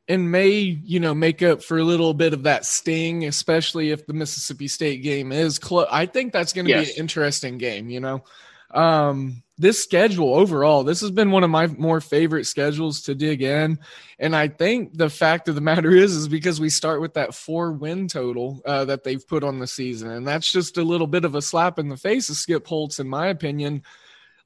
And 0.07 0.31
may, 0.31 0.51
you 0.51 0.99
know, 0.99 1.15
make 1.15 1.41
up 1.41 1.63
for 1.63 1.79
a 1.79 1.83
little 1.83 2.13
bit 2.13 2.33
of 2.33 2.43
that 2.43 2.63
sting, 2.65 3.25
especially 3.25 3.89
if 3.89 4.05
the 4.05 4.13
Mississippi 4.13 4.67
State 4.67 5.01
game 5.01 5.31
is 5.31 5.57
close. 5.57 5.87
I 5.91 6.05
think 6.05 6.31
that's 6.31 6.53
going 6.53 6.65
to 6.65 6.71
yes. 6.71 6.87
be 6.87 6.93
an 6.93 6.99
interesting 6.99 7.57
game, 7.57 7.89
you 7.89 7.99
know. 7.99 8.23
Um, 8.71 9.43
this 9.57 9.81
schedule 9.81 10.35
overall, 10.35 10.83
this 10.83 10.99
has 10.99 11.11
been 11.11 11.31
one 11.31 11.43
of 11.45 11.49
my 11.49 11.67
more 11.67 12.01
favorite 12.01 12.45
schedules 12.45 13.01
to 13.03 13.15
dig 13.15 13.41
in. 13.41 13.79
And 14.19 14.35
I 14.35 14.49
think 14.49 14.97
the 14.97 15.09
fact 15.09 15.47
of 15.47 15.55
the 15.55 15.61
matter 15.61 15.91
is, 15.91 16.13
is 16.13 16.27
because 16.27 16.59
we 16.59 16.69
start 16.69 16.99
with 16.99 17.13
that 17.13 17.33
four 17.33 17.71
win 17.71 18.07
total 18.07 18.61
uh, 18.65 18.85
that 18.85 19.03
they've 19.03 19.25
put 19.25 19.43
on 19.43 19.59
the 19.59 19.67
season. 19.67 20.11
And 20.11 20.27
that's 20.27 20.51
just 20.51 20.77
a 20.77 20.83
little 20.83 21.07
bit 21.07 21.23
of 21.23 21.35
a 21.35 21.41
slap 21.41 21.79
in 21.79 21.87
the 21.87 21.95
face 21.97 22.29
of 22.29 22.35
Skip 22.35 22.67
Holtz, 22.67 22.99
in 22.99 23.07
my 23.07 23.27
opinion. 23.27 23.83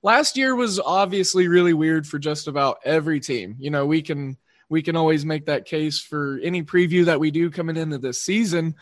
Last 0.03 0.38
year 0.38 0.55
was 0.55 0.79
obviously 0.79 1.47
really 1.47 1.73
weird 1.73 2.05
for 2.05 2.19
just 2.19 2.47
about 2.47 2.77
every 2.85 3.19
team. 3.19 3.55
You 3.57 3.71
know, 3.71 3.85
we 3.85 4.01
can 4.01 4.38
we 4.69 4.83
can 4.83 4.95
always 4.95 5.25
make 5.25 5.47
that 5.47 5.65
case 5.65 5.99
for 5.99 6.39
any 6.43 6.61
preview 6.61 7.05
that 7.05 7.19
we 7.19 7.31
do 7.31 7.49
coming 7.49 7.75
into 7.75 7.97
this 7.97 8.21
season. 8.21 8.75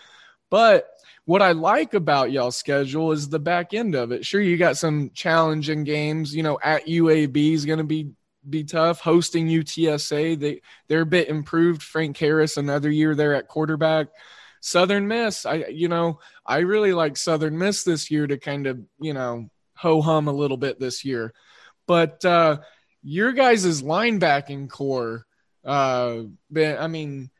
But 0.49 0.89
what 1.27 1.41
I 1.41 1.51
like 1.51 1.93
about 1.93 2.31
y'all's 2.31 2.55
schedule 2.55 3.11
is 3.11 3.27
the 3.27 3.37
back 3.37 3.73
end 3.73 3.95
of 3.95 4.13
it. 4.13 4.25
Sure, 4.25 4.39
you 4.39 4.55
got 4.55 4.77
some 4.77 5.11
challenging 5.13 5.83
games. 5.83 6.33
You 6.33 6.41
know, 6.41 6.57
at 6.63 6.87
UAB 6.87 7.51
is 7.53 7.65
going 7.65 7.79
to 7.79 7.83
be 7.83 8.11
be 8.49 8.63
tough. 8.63 9.01
Hosting 9.01 9.49
UTSA, 9.49 10.39
they 10.39 10.61
they're 10.87 11.01
a 11.01 11.05
bit 11.05 11.27
improved. 11.27 11.83
Frank 11.83 12.17
Harris, 12.17 12.55
another 12.55 12.89
year 12.89 13.13
there 13.13 13.35
at 13.35 13.49
quarterback. 13.49 14.07
Southern 14.61 15.09
Miss, 15.09 15.45
I 15.45 15.65
you 15.69 15.89
know, 15.89 16.19
I 16.45 16.59
really 16.59 16.93
like 16.93 17.17
Southern 17.17 17.57
Miss 17.57 17.83
this 17.83 18.09
year 18.09 18.25
to 18.25 18.37
kind 18.37 18.65
of 18.65 18.79
you 18.97 19.13
know 19.13 19.49
ho 19.75 20.01
hum 20.01 20.29
a 20.29 20.33
little 20.33 20.55
bit 20.55 20.79
this 20.79 21.03
year. 21.03 21.33
But 21.87 22.23
uh, 22.23 22.59
your 23.03 23.33
guys' 23.33 23.81
linebacking 23.81 24.69
core, 24.69 25.25
uh, 25.65 26.21
I 26.55 26.87
mean, 26.87 27.31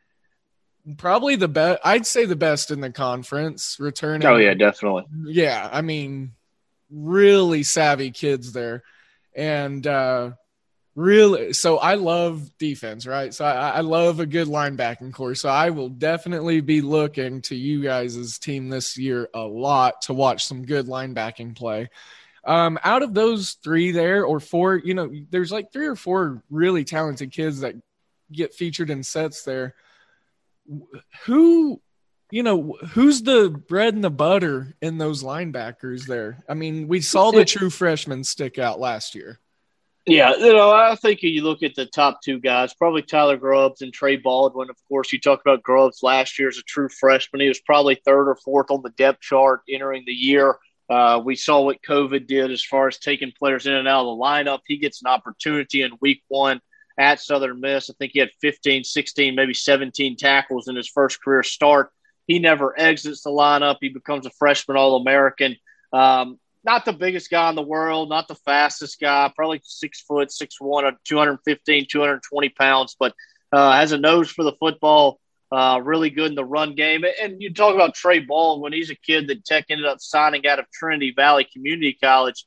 probably 0.95 1.35
the 1.35 1.47
best. 1.47 1.81
I'd 1.83 2.05
say 2.05 2.25
the 2.25 2.35
best 2.35 2.71
in 2.71 2.79
the 2.79 2.91
conference. 2.91 3.77
Returning. 3.79 4.27
Oh 4.27 4.37
yeah, 4.37 4.53
definitely. 4.53 5.05
Yeah, 5.25 5.67
I 5.71 5.81
mean, 5.81 6.33
really 6.89 7.63
savvy 7.63 8.11
kids 8.11 8.53
there, 8.53 8.83
and 9.35 9.85
uh, 9.85 10.31
really. 10.95 11.53
So 11.53 11.77
I 11.77 11.95
love 11.95 12.49
defense, 12.57 13.05
right? 13.05 13.33
So 13.33 13.43
I, 13.43 13.69
I 13.69 13.79
love 13.81 14.19
a 14.19 14.25
good 14.25 14.47
linebacking 14.47 15.13
core. 15.13 15.35
So 15.35 15.49
I 15.49 15.71
will 15.71 15.89
definitely 15.89 16.61
be 16.61 16.81
looking 16.81 17.41
to 17.43 17.55
you 17.55 17.81
guys' 17.81 18.39
team 18.39 18.69
this 18.69 18.97
year 18.97 19.29
a 19.33 19.41
lot 19.41 20.03
to 20.03 20.13
watch 20.13 20.45
some 20.45 20.65
good 20.65 20.87
linebacking 20.87 21.55
play. 21.55 21.89
Um, 22.45 22.79
out 22.81 23.03
of 23.03 23.13
those 23.13 23.57
three 23.61 23.91
there 23.91 24.23
or 24.23 24.39
four, 24.39 24.77
you 24.77 24.93
know, 24.93 25.11
there's 25.29 25.51
like 25.51 25.73
three 25.73 25.87
or 25.87 25.97
four 25.97 26.41
really 26.49 26.85
talented 26.85 27.33
kids 27.33 27.59
that 27.59 27.75
get 28.31 28.53
featured 28.53 28.89
in 28.89 29.03
sets 29.03 29.43
there 29.43 29.75
who 31.25 31.81
you 32.31 32.43
know 32.43 32.77
who's 32.91 33.21
the 33.23 33.49
bread 33.49 33.93
and 33.93 34.03
the 34.03 34.09
butter 34.09 34.75
in 34.81 34.97
those 34.97 35.23
linebackers 35.23 36.05
there? 36.05 36.43
I 36.49 36.53
mean 36.53 36.87
we 36.87 37.01
saw 37.01 37.31
the 37.31 37.45
true 37.45 37.69
freshmen 37.69 38.23
stick 38.23 38.59
out 38.59 38.79
last 38.79 39.15
year. 39.15 39.39
Yeah 40.05 40.35
you 40.37 40.53
know 40.53 40.71
i 40.71 40.95
think 40.95 41.21
you 41.21 41.43
look 41.43 41.63
at 41.63 41.75
the 41.75 41.85
top 41.85 42.21
two 42.21 42.39
guys 42.39 42.73
probably 42.73 43.01
tyler 43.01 43.35
grubbs 43.35 43.81
and 43.81 43.93
trey 43.93 44.15
baldwin. 44.15 44.69
Of 44.69 44.77
course 44.87 45.11
you 45.11 45.19
talked 45.19 45.45
about 45.45 45.63
grubbs 45.63 46.01
last 46.01 46.39
year 46.39 46.47
as 46.47 46.57
a 46.57 46.63
true 46.63 46.89
freshman. 46.89 47.41
He 47.41 47.47
was 47.47 47.59
probably 47.59 47.95
third 47.95 48.29
or 48.29 48.35
fourth 48.35 48.71
on 48.71 48.81
the 48.83 48.91
depth 48.91 49.21
chart 49.21 49.61
entering 49.69 50.03
the 50.05 50.13
year. 50.13 50.55
Uh, 50.89 51.21
we 51.23 51.35
saw 51.35 51.61
what 51.61 51.81
covid 51.81 52.27
did 52.27 52.51
as 52.51 52.63
far 52.63 52.87
as 52.87 52.97
taking 52.97 53.33
players 53.37 53.67
in 53.67 53.73
and 53.73 53.87
out 53.87 54.05
of 54.05 54.17
the 54.17 54.23
lineup. 54.23 54.59
He 54.65 54.77
gets 54.77 55.01
an 55.01 55.07
opportunity 55.07 55.81
in 55.81 55.91
week 55.99 56.23
one 56.29 56.61
at 56.97 57.19
Southern 57.19 57.59
Miss. 57.59 57.89
I 57.89 57.93
think 57.93 58.13
he 58.13 58.19
had 58.19 58.31
15, 58.41 58.83
16, 58.83 59.35
maybe 59.35 59.53
17 59.53 60.17
tackles 60.17 60.67
in 60.67 60.75
his 60.75 60.87
first 60.87 61.21
career 61.21 61.43
start. 61.43 61.91
He 62.25 62.39
never 62.39 62.77
exits 62.77 63.23
the 63.23 63.29
lineup. 63.29 63.77
He 63.79 63.89
becomes 63.89 64.25
a 64.25 64.31
freshman 64.31 64.77
All 64.77 64.97
American. 64.97 65.55
Um, 65.93 66.39
not 66.63 66.83
the 66.83 66.93
biggest 66.93 67.29
guy 67.29 67.49
in 67.49 67.55
the 67.55 67.61
world, 67.61 68.09
not 68.09 68.27
the 68.27 68.35
fastest 68.35 68.99
guy, 68.99 69.31
probably 69.33 69.61
six 69.63 70.01
foot, 70.01 70.31
six 70.31 70.59
one, 70.59 70.83
215, 71.05 71.87
220 71.89 72.49
pounds, 72.49 72.95
but 72.99 73.13
uh, 73.53 73.71
has 73.71 73.93
a 73.93 73.97
nose 73.97 74.29
for 74.29 74.43
the 74.43 74.51
football. 74.59 75.19
Uh, 75.49 75.79
really 75.81 76.09
good 76.09 76.29
in 76.29 76.35
the 76.35 76.43
run 76.43 76.75
game. 76.75 77.05
And 77.21 77.41
you 77.41 77.53
talk 77.53 77.73
about 77.73 77.95
Trey 77.95 78.19
Baldwin 78.19 78.73
He's 78.73 78.89
a 78.89 78.95
kid 78.95 79.27
that 79.27 79.45
Tech 79.45 79.67
ended 79.69 79.85
up 79.85 80.01
signing 80.01 80.45
out 80.45 80.59
of 80.59 80.69
Trinity 80.71 81.13
Valley 81.15 81.47
Community 81.53 81.97
College 82.03 82.45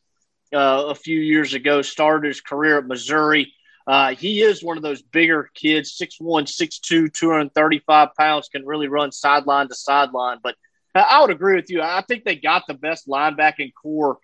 uh, 0.52 0.84
a 0.88 0.94
few 0.94 1.18
years 1.18 1.54
ago, 1.54 1.80
started 1.80 2.28
his 2.28 2.42
career 2.42 2.76
at 2.76 2.86
Missouri. 2.86 3.54
Uh, 3.86 4.14
he 4.14 4.42
is 4.42 4.62
one 4.62 4.76
of 4.76 4.82
those 4.82 5.02
bigger 5.02 5.50
kids, 5.54 5.96
6'1, 5.98 6.44
6'2, 6.44 7.12
235 7.12 8.08
pounds, 8.16 8.48
can 8.48 8.66
really 8.66 8.88
run 8.88 9.10
sideline 9.10 9.68
to 9.68 9.74
sideline. 9.74 10.38
But 10.42 10.56
I 10.94 11.20
would 11.20 11.30
agree 11.30 11.56
with 11.56 11.70
you. 11.70 11.82
I 11.82 12.02
think 12.06 12.24
they 12.24 12.36
got 12.36 12.64
the 12.66 12.74
best 12.74 13.08
linebacking 13.08 13.72
core 13.74 14.18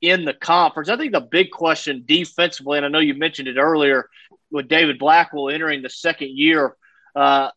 in 0.00 0.24
the 0.24 0.34
conference. 0.34 0.88
I 0.88 0.96
think 0.96 1.12
the 1.12 1.20
big 1.20 1.50
question 1.50 2.04
defensively, 2.06 2.78
and 2.78 2.86
I 2.86 2.88
know 2.88 2.98
you 2.98 3.14
mentioned 3.14 3.48
it 3.48 3.58
earlier 3.58 4.08
with 4.50 4.68
David 4.68 4.98
Blackwell 4.98 5.50
entering 5.50 5.82
the 5.82 5.90
second 5.90 6.30
year, 6.36 6.76
uh, 7.14 7.50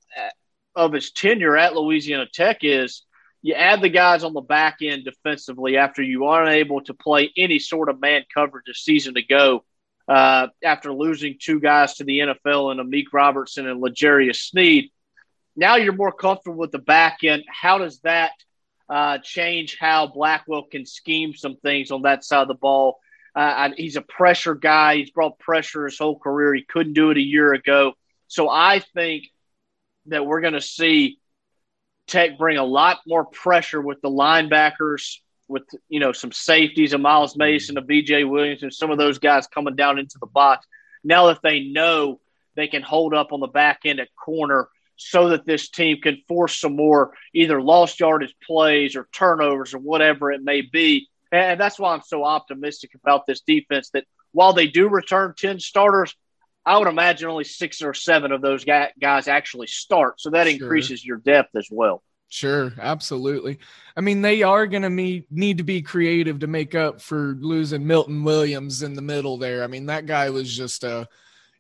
of 0.75 0.93
his 0.93 1.11
tenure 1.11 1.57
at 1.57 1.75
Louisiana 1.75 2.25
Tech 2.31 2.59
is 2.61 3.03
you 3.41 3.53
add 3.53 3.81
the 3.81 3.89
guys 3.89 4.23
on 4.23 4.33
the 4.33 4.41
back 4.41 4.77
end 4.81 5.05
defensively 5.05 5.77
after 5.77 6.01
you 6.01 6.25
aren't 6.25 6.49
able 6.49 6.81
to 6.81 6.93
play 6.93 7.31
any 7.37 7.59
sort 7.59 7.89
of 7.89 8.01
man 8.01 8.23
coverage 8.33 8.67
a 8.69 8.73
season 8.73 9.15
ago 9.17 9.63
uh, 10.07 10.47
after 10.63 10.93
losing 10.93 11.37
two 11.39 11.59
guys 11.59 11.95
to 11.95 12.03
the 12.03 12.19
NFL 12.19 12.71
and 12.71 12.79
Amik 12.79 13.05
Robertson 13.11 13.67
and 13.67 13.81
L'Jarius 13.81 14.37
Sneed. 14.37 14.91
Now 15.55 15.77
you're 15.77 15.93
more 15.93 16.11
comfortable 16.11 16.57
with 16.57 16.71
the 16.71 16.79
back 16.79 17.23
end. 17.23 17.43
How 17.47 17.77
does 17.77 17.99
that 18.01 18.31
uh, 18.89 19.17
change 19.19 19.77
how 19.79 20.07
Blackwell 20.07 20.63
can 20.63 20.85
scheme 20.85 21.33
some 21.33 21.55
things 21.57 21.91
on 21.91 22.03
that 22.03 22.23
side 22.23 22.43
of 22.43 22.47
the 22.47 22.53
ball? 22.53 22.99
Uh, 23.33 23.71
he's 23.75 23.97
a 23.97 24.01
pressure 24.01 24.55
guy. 24.55 24.97
He's 24.97 25.11
brought 25.11 25.39
pressure 25.39 25.85
his 25.85 25.97
whole 25.97 26.17
career. 26.17 26.53
He 26.53 26.63
couldn't 26.63 26.93
do 26.93 27.11
it 27.11 27.17
a 27.17 27.21
year 27.21 27.53
ago. 27.53 27.93
So 28.27 28.49
I 28.49 28.79
think 28.93 29.25
that 30.07 30.25
we're 30.25 30.41
going 30.41 30.53
to 30.53 30.61
see 30.61 31.19
Tech 32.07 32.37
bring 32.37 32.57
a 32.57 32.63
lot 32.63 32.99
more 33.07 33.25
pressure 33.25 33.81
with 33.81 34.01
the 34.01 34.09
linebackers, 34.09 35.17
with 35.47 35.63
you 35.89 35.99
know 35.99 36.11
some 36.11 36.31
safeties, 36.31 36.93
a 36.93 36.97
Miles 36.97 37.33
mm-hmm. 37.33 37.39
Mason, 37.39 37.77
a 37.77 37.81
BJ 37.81 38.29
Williams, 38.29 38.63
and 38.63 38.73
some 38.73 38.91
of 38.91 38.97
those 38.97 39.19
guys 39.19 39.47
coming 39.47 39.75
down 39.75 39.99
into 39.99 40.17
the 40.19 40.27
box. 40.27 40.67
Now 41.03 41.27
that 41.27 41.41
they 41.43 41.61
know 41.61 42.19
they 42.55 42.67
can 42.67 42.81
hold 42.81 43.13
up 43.13 43.31
on 43.31 43.39
the 43.39 43.47
back 43.47 43.81
end 43.85 43.99
at 43.99 44.09
corner, 44.15 44.69
so 44.97 45.29
that 45.29 45.45
this 45.45 45.69
team 45.69 45.97
can 46.01 46.21
force 46.27 46.57
some 46.57 46.75
more 46.75 47.13
either 47.33 47.61
lost 47.61 47.99
yardage 47.99 48.35
plays 48.45 48.95
or 48.95 49.07
turnovers 49.11 49.73
or 49.73 49.79
whatever 49.79 50.31
it 50.31 50.43
may 50.43 50.61
be. 50.61 51.07
And 51.31 51.59
that's 51.59 51.77
why 51.77 51.93
I'm 51.93 52.01
so 52.01 52.23
optimistic 52.23 52.91
about 52.95 53.25
this 53.25 53.41
defense. 53.41 53.89
That 53.91 54.05
while 54.31 54.53
they 54.53 54.67
do 54.67 54.87
return 54.87 55.33
ten 55.37 55.59
starters, 55.59 56.15
I 56.65 56.77
would 56.77 56.87
imagine 56.87 57.29
only 57.29 57.43
six 57.43 57.81
or 57.81 57.93
seven 57.93 58.31
of 58.31 58.41
those 58.41 58.65
guys 58.65 59.27
actually 59.27 59.67
start. 59.67 60.19
So 60.19 60.31
that 60.31 60.47
sure. 60.47 60.53
increases 60.53 61.05
your 61.05 61.17
depth 61.17 61.55
as 61.55 61.67
well. 61.69 62.01
Sure, 62.27 62.73
absolutely. 62.79 63.59
I 63.95 64.01
mean, 64.01 64.21
they 64.21 64.43
are 64.43 64.67
going 64.67 64.81
to 64.83 64.89
need 65.29 65.57
to 65.57 65.63
be 65.63 65.81
creative 65.81 66.39
to 66.39 66.47
make 66.47 66.75
up 66.75 66.99
for 66.99 67.37
losing 67.39 67.85
Milton 67.85 68.23
Williams 68.23 68.83
in 68.83 68.93
the 68.93 69.01
middle 69.01 69.37
there. 69.37 69.63
I 69.63 69.67
mean, 69.67 69.85
that 69.85 70.05
guy 70.05 70.29
was 70.31 70.55
just 70.55 70.83
uh, 70.83 71.05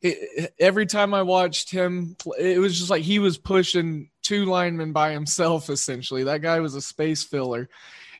a. 0.03 0.07
It, 0.07 0.53
every 0.59 0.85
time 0.85 1.13
I 1.13 1.21
watched 1.21 1.71
him, 1.71 2.17
it 2.37 2.59
was 2.59 2.77
just 2.77 2.89
like 2.89 3.03
he 3.03 3.19
was 3.19 3.37
pushing 3.37 4.09
two 4.21 4.45
linemen 4.45 4.91
by 4.91 5.11
himself. 5.11 5.69
Essentially, 5.69 6.23
that 6.25 6.41
guy 6.41 6.59
was 6.59 6.75
a 6.75 6.81
space 6.81 7.23
filler. 7.23 7.69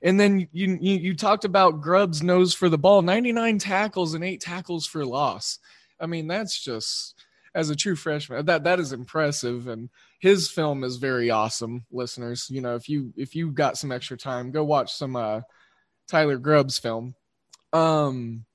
And 0.02 0.20
then 0.20 0.48
you, 0.52 0.78
you 0.80 0.98
you 0.98 1.16
talked 1.16 1.46
about 1.46 1.82
Grubb's 1.82 2.22
nose 2.22 2.54
for 2.54 2.70
the 2.70 2.78
ball, 2.78 3.02
99 3.02 3.58
tackles 3.60 4.14
and 4.14 4.24
eight 4.24 4.40
tackles 4.40 4.86
for 4.86 5.06
loss. 5.06 5.60
I 6.00 6.06
mean, 6.06 6.28
that's 6.28 6.60
just 6.62 7.25
as 7.56 7.70
a 7.70 7.76
true 7.76 7.96
freshman 7.96 8.46
that 8.46 8.66
that 8.66 8.80
is 8.80 8.92
impressive 8.92 9.68
and 9.68 9.90
his 10.20 10.52
film 10.52 10.84
is 10.84 10.98
very 10.98 11.32
awesome 11.32 11.86
listeners. 11.90 12.48
You 12.50 12.62
know 12.62 12.76
if 12.76 12.90
you 12.90 13.14
if 13.16 13.34
you 13.34 13.52
got 13.52 13.78
some 13.78 13.92
extra 13.92 14.18
time 14.18 14.52
go 14.52 14.64
watch 14.64 14.94
some 14.94 15.16
uh 15.16 15.42
tyler 16.08 16.38
grubb's 16.38 16.78
film. 16.78 17.16
Um 17.74 18.46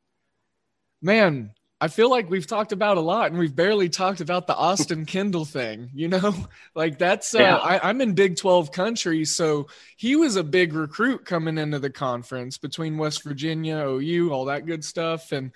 man 1.02 1.52
i 1.80 1.88
feel 1.88 2.11
like 2.11 2.28
we've 2.28 2.47
talked 2.47 2.73
about 2.73 2.99
a 2.99 3.00
lot 3.00 3.30
and 3.30 3.38
we've 3.38 3.57
barely 3.57 3.88
talked 3.88 4.21
about 4.21 4.47
the 4.47 4.54
austin 4.54 5.07
kendall 5.14 5.47
thing 5.47 5.88
you 5.95 6.09
know? 6.09 6.35
Like 6.75 6.99
that's 6.99 7.35
uh 7.35 7.38
yeah. 7.38 7.57
I, 7.57 7.88
i'm 7.88 8.02
in 8.02 8.14
big 8.14 8.37
12 8.37 8.71
country 8.71 9.25
so 9.25 9.69
he 9.97 10.14
was 10.14 10.37
a 10.37 10.45
big 10.45 10.75
recruit 10.75 11.25
coming 11.25 11.57
into 11.57 11.78
the 11.78 11.88
conference 11.88 12.59
between 12.59 12.99
west 12.99 13.23
virginia 13.23 13.78
ou 13.78 14.30
all 14.30 14.45
that 14.47 14.66
good 14.66 14.85
stuff 14.85 15.33
and 15.33 15.52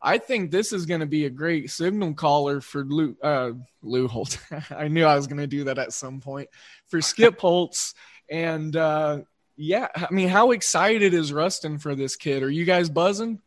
I 0.00 0.18
think 0.18 0.50
this 0.50 0.72
is 0.72 0.86
going 0.86 1.00
to 1.00 1.06
be 1.06 1.24
a 1.24 1.30
great 1.30 1.70
signal 1.70 2.14
caller 2.14 2.60
for 2.60 2.84
Lou, 2.84 3.16
uh, 3.22 3.52
Lou 3.82 4.06
Holtz. 4.06 4.38
I 4.70 4.88
knew 4.88 5.04
I 5.04 5.16
was 5.16 5.26
going 5.26 5.40
to 5.40 5.46
do 5.46 5.64
that 5.64 5.78
at 5.78 5.92
some 5.92 6.20
point 6.20 6.48
for 6.86 7.00
Skip 7.00 7.40
Holtz. 7.40 7.94
And 8.30 8.76
uh, 8.76 9.20
yeah, 9.56 9.88
I 9.94 10.08
mean, 10.10 10.28
how 10.28 10.52
excited 10.52 11.14
is 11.14 11.32
Ruston 11.32 11.78
for 11.78 11.94
this 11.94 12.16
kid? 12.16 12.42
Are 12.42 12.50
you 12.50 12.64
guys 12.64 12.88
buzzing? 12.88 13.40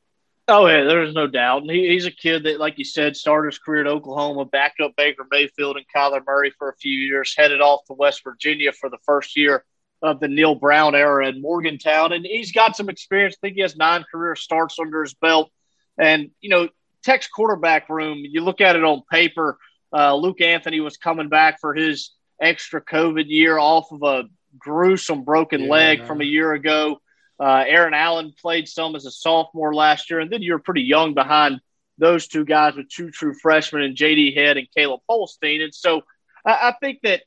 Oh 0.47 0.67
yeah, 0.67 0.83
there's 0.83 1.13
no 1.13 1.27
doubt. 1.27 1.63
He, 1.63 1.87
he's 1.87 2.05
a 2.05 2.11
kid 2.11 2.43
that, 2.43 2.59
like 2.59 2.77
you 2.77 2.83
said, 2.83 3.15
started 3.15 3.53
his 3.53 3.59
career 3.59 3.81
at 3.81 3.87
Oklahoma, 3.87 4.43
backed 4.43 4.81
up 4.81 4.93
Baker 4.97 5.25
Mayfield 5.31 5.77
and 5.77 5.85
Kyler 5.95 6.21
Murray 6.25 6.51
for 6.57 6.69
a 6.69 6.75
few 6.75 6.93
years, 6.93 7.33
headed 7.37 7.61
off 7.61 7.85
to 7.85 7.93
West 7.93 8.23
Virginia 8.23 8.73
for 8.73 8.89
the 8.89 8.97
first 9.05 9.37
year 9.37 9.63
of 10.01 10.19
the 10.19 10.27
Neal 10.27 10.55
Brown 10.55 10.95
era 10.95 11.27
in 11.27 11.41
Morgantown, 11.41 12.11
and 12.11 12.25
he's 12.25 12.51
got 12.51 12.75
some 12.75 12.89
experience. 12.89 13.35
I 13.37 13.47
think 13.47 13.55
he 13.55 13.61
has 13.61 13.77
nine 13.77 14.03
career 14.11 14.35
starts 14.35 14.79
under 14.79 15.03
his 15.03 15.13
belt. 15.13 15.51
And, 16.01 16.31
you 16.41 16.49
know, 16.49 16.67
Tech's 17.03 17.27
quarterback 17.27 17.89
room, 17.89 18.23
you 18.23 18.41
look 18.41 18.59
at 18.59 18.75
it 18.75 18.83
on 18.83 19.03
paper, 19.09 19.57
uh, 19.93 20.15
Luke 20.15 20.41
Anthony 20.41 20.79
was 20.79 20.97
coming 20.97 21.29
back 21.29 21.59
for 21.59 21.73
his 21.73 22.11
extra 22.41 22.83
COVID 22.83 23.25
year 23.27 23.57
off 23.57 23.91
of 23.91 24.01
a 24.03 24.23
gruesome 24.57 25.23
broken 25.23 25.61
yeah, 25.61 25.69
leg 25.69 26.05
from 26.05 26.21
a 26.21 26.25
year 26.25 26.53
ago. 26.53 26.99
Uh, 27.39 27.63
Aaron 27.67 27.93
Allen 27.93 28.33
played 28.39 28.67
some 28.67 28.95
as 28.95 29.05
a 29.05 29.11
sophomore 29.11 29.73
last 29.73 30.09
year, 30.09 30.19
and 30.19 30.31
then 30.31 30.41
you're 30.41 30.59
pretty 30.59 30.83
young 30.83 31.13
behind 31.13 31.59
those 31.97 32.27
two 32.27 32.45
guys 32.45 32.75
with 32.75 32.89
two 32.89 33.11
true 33.11 33.33
freshmen 33.33 33.83
and 33.83 33.95
JD 33.95 34.35
Head 34.35 34.57
and 34.57 34.67
Caleb 34.75 35.01
Holstein. 35.07 35.61
And 35.61 35.73
so 35.73 36.01
I, 36.45 36.69
I 36.69 36.75
think 36.81 36.99
that 37.03 37.23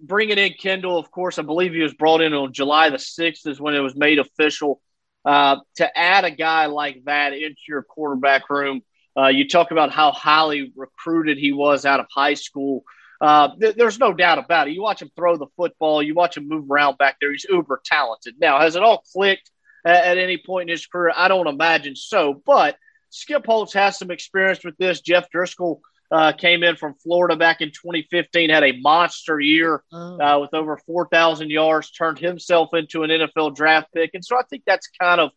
bringing 0.00 0.38
in 0.38 0.52
Kendall, 0.54 0.98
of 0.98 1.10
course, 1.10 1.38
I 1.38 1.42
believe 1.42 1.72
he 1.72 1.80
was 1.80 1.94
brought 1.94 2.20
in 2.20 2.32
on 2.34 2.52
July 2.52 2.90
the 2.90 2.96
6th 2.96 3.46
is 3.46 3.60
when 3.60 3.74
it 3.74 3.80
was 3.80 3.96
made 3.96 4.18
official. 4.18 4.80
Uh, 5.26 5.56
to 5.74 5.98
add 5.98 6.24
a 6.24 6.30
guy 6.30 6.66
like 6.66 7.02
that 7.04 7.32
into 7.32 7.60
your 7.68 7.82
quarterback 7.82 8.48
room, 8.48 8.80
uh, 9.18 9.26
you 9.26 9.48
talk 9.48 9.72
about 9.72 9.90
how 9.90 10.12
highly 10.12 10.72
recruited 10.76 11.36
he 11.36 11.52
was 11.52 11.84
out 11.84 11.98
of 11.98 12.06
high 12.14 12.34
school. 12.34 12.84
Uh, 13.20 13.48
th- 13.60 13.74
there's 13.74 13.98
no 13.98 14.12
doubt 14.12 14.38
about 14.38 14.68
it. 14.68 14.74
You 14.74 14.82
watch 14.82 15.02
him 15.02 15.10
throw 15.16 15.36
the 15.36 15.48
football, 15.56 16.00
you 16.02 16.14
watch 16.14 16.36
him 16.36 16.48
move 16.48 16.70
around 16.70 16.96
back 16.98 17.16
there. 17.20 17.32
He's 17.32 17.46
uber 17.48 17.80
talented. 17.84 18.36
Now, 18.38 18.60
has 18.60 18.76
it 18.76 18.82
all 18.82 19.02
clicked 19.12 19.50
at, 19.84 20.04
at 20.04 20.18
any 20.18 20.38
point 20.38 20.68
in 20.70 20.74
his 20.74 20.86
career? 20.86 21.12
I 21.16 21.26
don't 21.26 21.48
imagine 21.48 21.96
so. 21.96 22.40
But 22.46 22.76
Skip 23.10 23.46
Holtz 23.46 23.72
has 23.72 23.98
some 23.98 24.10
experience 24.10 24.64
with 24.64 24.76
this. 24.76 25.00
Jeff 25.00 25.26
Driskel 25.34 25.80
uh, 26.10 26.32
came 26.32 26.62
in 26.62 26.76
from 26.76 26.94
Florida 27.02 27.36
back 27.36 27.60
in 27.60 27.68
2015, 27.68 28.50
had 28.50 28.64
a 28.64 28.78
monster 28.80 29.40
year 29.40 29.82
oh. 29.92 30.20
uh, 30.20 30.38
with 30.40 30.54
over 30.54 30.78
4,000 30.86 31.50
yards, 31.50 31.90
turned 31.90 32.18
himself 32.18 32.74
into 32.74 33.02
an 33.02 33.10
NFL 33.10 33.56
draft 33.56 33.88
pick. 33.94 34.10
And 34.14 34.24
so 34.24 34.36
I 34.36 34.42
think 34.48 34.62
that's 34.66 34.88
kind 35.00 35.20
of 35.20 35.30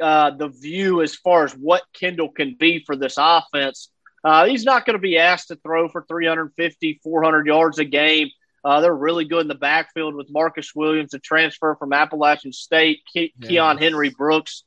uh, 0.00 0.30
the 0.30 0.48
view 0.48 1.02
as 1.02 1.14
far 1.14 1.44
as 1.44 1.52
what 1.52 1.82
Kendall 1.92 2.30
can 2.30 2.56
be 2.58 2.82
for 2.84 2.96
this 2.96 3.14
offense. 3.18 3.90
Uh, 4.24 4.46
he's 4.46 4.64
not 4.64 4.84
going 4.84 4.94
to 4.94 5.00
be 5.00 5.18
asked 5.18 5.48
to 5.48 5.56
throw 5.56 5.88
for 5.88 6.04
350, 6.08 7.00
400 7.02 7.46
yards 7.46 7.78
a 7.78 7.84
game. 7.84 8.28
Uh, 8.62 8.80
they're 8.80 8.94
really 8.94 9.24
good 9.24 9.40
in 9.40 9.48
the 9.48 9.54
backfield 9.54 10.14
with 10.14 10.26
Marcus 10.30 10.74
Williams, 10.74 11.14
a 11.14 11.18
transfer 11.18 11.76
from 11.78 11.92
Appalachian 11.92 12.52
State, 12.52 13.00
Ke- 13.08 13.32
yeah. 13.38 13.48
Keyon 13.48 13.80
Henry 13.80 14.10
Brooks, 14.10 14.64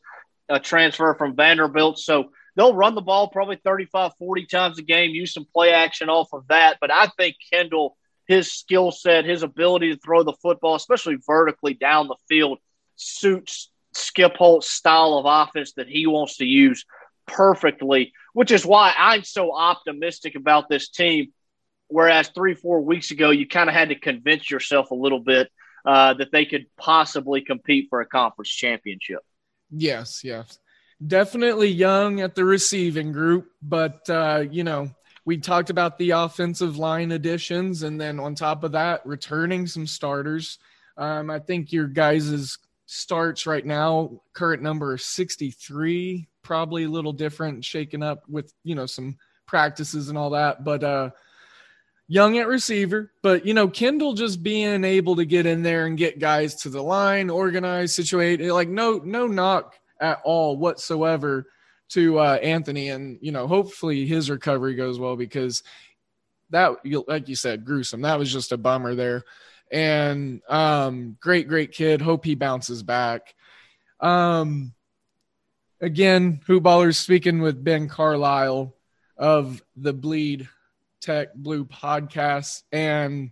a 0.50 0.60
transfer 0.60 1.14
from 1.16 1.36
Vanderbilt. 1.36 2.00
So 2.00 2.32
they'll 2.56 2.76
run 2.76 2.96
the 2.96 3.02
ball 3.02 3.30
probably 3.30 3.60
35, 3.64 4.14
40 4.18 4.46
times 4.46 4.80
a 4.80 4.84
game, 4.84 5.12
use 5.12 5.34
some 5.34 5.46
play 5.52 5.72
action 5.72 6.10
off 6.10 6.34
of 6.34 6.48
that. 6.48 6.78
But 6.80 6.92
I 6.92 7.08
think 7.18 7.36
Kendall, 7.52 7.98
his 8.28 8.52
skill 8.52 8.92
set, 8.92 9.26
his 9.26 9.44
ability 9.44 9.94
to 9.94 10.00
throw 10.00 10.24
the 10.24 10.34
football, 10.42 10.76
especially 10.76 11.18
vertically 11.26 11.74
down 11.74 12.08
the 12.08 12.16
field, 12.28 12.60
suits 12.96 13.70
Skip 13.94 14.36
Holtz's 14.38 14.72
style 14.72 15.18
of 15.18 15.26
offense 15.28 15.74
that 15.74 15.88
he 15.88 16.08
wants 16.08 16.38
to 16.38 16.46
use 16.46 16.86
perfectly, 17.28 18.14
which 18.34 18.52
is 18.52 18.66
why 18.66 18.94
I'm 18.98 19.24
so 19.24 19.56
optimistic 19.56 20.36
about 20.36 20.70
this 20.70 20.90
team. 20.90 21.32
Whereas 21.88 22.30
three, 22.30 22.56
four 22.56 22.82
weeks 22.82 23.12
ago, 23.12 23.30
you 23.30 23.48
kind 23.48 23.70
of 23.70 23.76
had 23.76 23.90
to 23.90 23.96
convince 23.96 24.50
yourself 24.50 24.90
a 24.90 24.96
little 24.96 25.20
bit 25.20 25.52
uh, 25.86 26.16
that 26.16 26.32
they 26.32 26.46
could 26.46 26.66
possibly 26.78 27.42
compete 27.42 27.88
for 27.90 28.02
a 28.02 28.06
conference 28.06 28.50
championship. 28.50 29.20
Yes, 29.70 30.24
yes 30.24 30.60
definitely 31.08 31.70
young 31.70 32.22
at 32.22 32.36
the 32.36 32.46
receiving 32.46 33.12
group, 33.12 33.52
but 33.62 34.10
uh, 34.10 34.44
you 34.50 34.64
know, 34.64 34.90
we 35.26 35.38
talked 35.38 35.70
about 35.70 35.98
the 35.98 36.12
offensive 36.12 36.78
line 36.78 37.12
additions, 37.12 37.84
and 37.84 38.00
then 38.00 38.20
on 38.20 38.36
top 38.36 38.64
of 38.64 38.74
that, 38.74 39.06
returning 39.06 39.68
some 39.68 39.88
starters. 39.88 40.60
Um, 40.98 41.30
I 41.30 41.40
think 41.40 41.72
your 41.72 41.88
guys' 41.88 42.58
starts 42.86 43.48
right 43.48 43.66
now, 43.66 44.22
current 44.34 44.62
number 44.62 44.98
63, 44.98 46.28
probably 46.44 46.84
a 46.84 46.90
little 46.90 47.14
different, 47.14 47.66
shaken 47.66 48.04
up 48.04 48.24
with 48.28 48.54
you 48.64 48.76
know 48.76 48.86
some 48.86 49.18
practices 49.46 50.10
and 50.10 50.18
all 50.18 50.32
that, 50.32 50.64
but 50.64 50.84
uh, 50.84 51.10
young 52.08 52.38
at 52.38 52.48
receiver. 52.48 53.12
But 53.22 53.46
you 53.46 53.54
know, 53.54 53.68
Kendall 53.68 54.14
just 54.14 54.44
being 54.44 54.84
able 54.84 55.16
to 55.16 55.26
get 55.26 55.46
in 55.46 55.64
there 55.64 55.86
and 55.86 55.98
get 55.98 56.20
guys 56.20 56.56
to 56.64 56.70
the 56.70 56.84
line, 56.84 57.30
organize, 57.30 57.94
situate, 57.94 58.42
like 58.42 58.70
no 58.70 58.98
no 59.04 59.28
knock 59.28 59.76
at 60.04 60.22
all 60.24 60.58
whatsoever 60.58 61.48
to 61.90 62.20
uh, 62.20 62.38
Anthony, 62.42 62.90
and 62.90 63.18
you 63.22 63.32
know, 63.32 63.48
hopefully 63.48 64.06
his 64.06 64.30
recovery 64.30 64.76
goes 64.76 65.00
well 65.00 65.16
because 65.16 65.64
that, 66.50 66.76
like 67.08 67.30
you 67.30 67.36
said, 67.36 67.66
gruesome. 67.66 68.02
That 68.02 68.20
was 68.20 68.32
just 68.32 68.52
a 68.52 68.58
bummer 68.58 68.94
there. 68.94 69.24
And 69.72 70.42
um, 70.50 71.18
great, 71.20 71.48
great 71.48 71.72
kid. 71.72 72.02
Hope 72.02 72.26
he 72.26 72.36
bounces 72.36 72.84
back. 72.84 73.34
Um, 74.00 74.74
again, 75.82 76.42
Hoop 76.46 76.64
Ballers 76.64 76.98
speaking 76.98 77.42
with 77.42 77.64
Ben 77.64 77.88
Carlisle 77.88 78.76
of 79.18 79.64
the 79.76 79.94
Bleed 79.94 80.48
Tech 81.02 81.34
Blue 81.34 81.66
podcast 81.66 82.64
and 82.72 83.32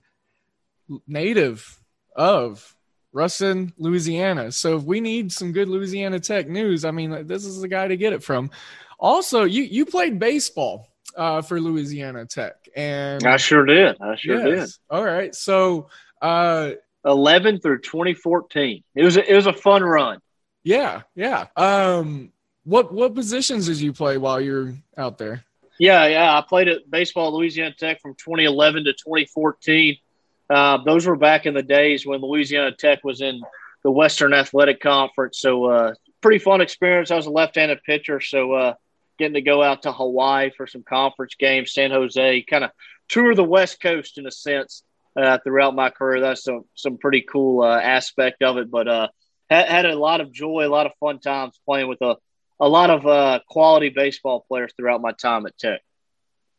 native 1.05 1.79
of 2.15 2.75
Ruston, 3.13 3.73
Louisiana. 3.77 4.51
So 4.51 4.77
if 4.77 4.83
we 4.83 5.01
need 5.01 5.31
some 5.31 5.51
good 5.51 5.67
Louisiana 5.67 6.19
Tech 6.19 6.47
news, 6.47 6.85
I 6.85 6.91
mean, 6.91 7.27
this 7.27 7.45
is 7.45 7.61
the 7.61 7.67
guy 7.67 7.87
to 7.87 7.97
get 7.97 8.13
it 8.13 8.23
from. 8.23 8.51
Also, 8.99 9.43
you 9.43 9.63
you 9.63 9.85
played 9.85 10.19
baseball 10.19 10.87
uh, 11.15 11.41
for 11.41 11.59
Louisiana 11.59 12.25
Tech, 12.25 12.53
and 12.75 13.25
I 13.25 13.37
sure 13.37 13.65
did. 13.65 13.97
I 14.01 14.15
sure 14.15 14.55
yes. 14.55 14.71
did. 14.71 14.77
All 14.89 15.03
right, 15.03 15.33
so 15.33 15.89
uh, 16.21 16.71
11 17.05 17.59
through 17.59 17.81
2014. 17.81 18.83
It 18.95 19.03
was 19.03 19.17
a, 19.17 19.31
it 19.31 19.35
was 19.35 19.47
a 19.47 19.53
fun 19.53 19.83
run. 19.83 20.19
Yeah, 20.63 21.01
yeah. 21.15 21.47
Um, 21.57 22.31
what 22.63 22.93
what 22.93 23.15
positions 23.15 23.65
did 23.65 23.81
you 23.81 23.91
play 23.91 24.17
while 24.17 24.39
you're 24.39 24.75
out 24.97 25.17
there? 25.17 25.43
Yeah, 25.79 26.05
yeah. 26.05 26.37
I 26.37 26.41
played 26.41 26.67
at 26.67 26.89
baseball 26.89 27.29
at 27.29 27.33
Louisiana 27.33 27.73
Tech 27.77 28.01
from 28.01 28.13
2011 28.13 28.83
to 28.83 28.93
2014. 28.93 29.97
Uh, 30.51 30.83
those 30.83 31.07
were 31.07 31.15
back 31.15 31.45
in 31.45 31.53
the 31.53 31.63
days 31.63 32.05
when 32.05 32.19
Louisiana 32.19 32.73
Tech 32.73 33.03
was 33.03 33.21
in 33.21 33.41
the 33.83 33.91
Western 33.91 34.33
Athletic 34.33 34.81
Conference. 34.81 35.39
So, 35.39 35.65
uh, 35.65 35.93
pretty 36.19 36.39
fun 36.39 36.59
experience. 36.61 37.09
I 37.09 37.15
was 37.15 37.25
a 37.25 37.31
left-handed 37.31 37.83
pitcher, 37.83 38.19
so 38.19 38.53
uh, 38.53 38.73
getting 39.17 39.35
to 39.35 39.41
go 39.41 39.63
out 39.63 39.83
to 39.83 39.91
Hawaii 39.91 40.51
for 40.55 40.67
some 40.67 40.83
conference 40.83 41.35
games, 41.35 41.73
San 41.73 41.91
Jose, 41.91 42.41
kind 42.49 42.65
of 42.65 42.71
tour 43.07 43.33
the 43.33 43.43
West 43.43 43.81
Coast 43.81 44.17
in 44.17 44.27
a 44.27 44.31
sense 44.31 44.83
uh, 45.15 45.37
throughout 45.43 45.73
my 45.73 45.89
career. 45.89 46.19
That's 46.19 46.43
some 46.43 46.65
some 46.75 46.97
pretty 46.97 47.21
cool 47.21 47.63
uh, 47.63 47.79
aspect 47.79 48.43
of 48.43 48.57
it. 48.57 48.69
But 48.69 48.87
uh, 48.87 49.07
had, 49.49 49.67
had 49.69 49.85
a 49.85 49.95
lot 49.95 50.21
of 50.21 50.31
joy, 50.31 50.67
a 50.67 50.69
lot 50.69 50.85
of 50.85 50.91
fun 50.99 51.19
times 51.19 51.59
playing 51.65 51.87
with 51.87 52.01
a 52.01 52.17
a 52.59 52.67
lot 52.67 52.89
of 52.89 53.07
uh, 53.07 53.39
quality 53.47 53.89
baseball 53.89 54.45
players 54.47 54.73
throughout 54.75 55.01
my 55.01 55.13
time 55.13 55.45
at 55.45 55.57
Tech. 55.57 55.81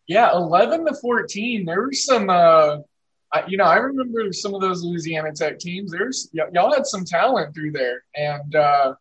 Yeah, 0.07 0.33
eleven 0.33 0.87
to 0.87 0.95
fourteen. 0.95 1.67
There 1.67 1.83
were 1.83 1.93
some. 1.93 2.85
I, 3.33 3.45
you 3.47 3.57
know, 3.57 3.65
I 3.65 3.77
remember 3.77 4.33
some 4.33 4.55
of 4.55 4.61
those 4.61 4.83
Louisiana 4.85 5.33
Tech 5.33 5.59
teams. 5.59 5.91
There's 5.91 6.29
y- 6.35 6.49
y'all 6.53 6.73
had 6.73 6.87
some 6.87 7.05
talent 7.05 7.55
through 7.55 7.73
there, 7.73 8.05
and 8.15 8.55
uh, 8.55 8.95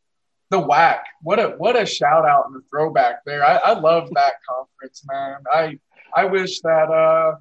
the 0.49 0.61
WAC. 0.61 0.99
What 1.21 1.39
a 1.39 1.49
what 1.57 1.79
a 1.79 1.85
shout 1.85 2.25
out 2.25 2.45
and 2.47 2.55
a 2.55 2.65
throwback 2.69 3.25
there. 3.25 3.43
I, 3.45 3.57
I 3.57 3.79
love 3.79 4.09
that 4.13 4.33
conference, 4.49 5.03
man. 5.09 5.37
I 5.51 5.79
I 6.15 6.25
wish 6.25 6.61
that 6.61 6.89
uh, 6.89 7.35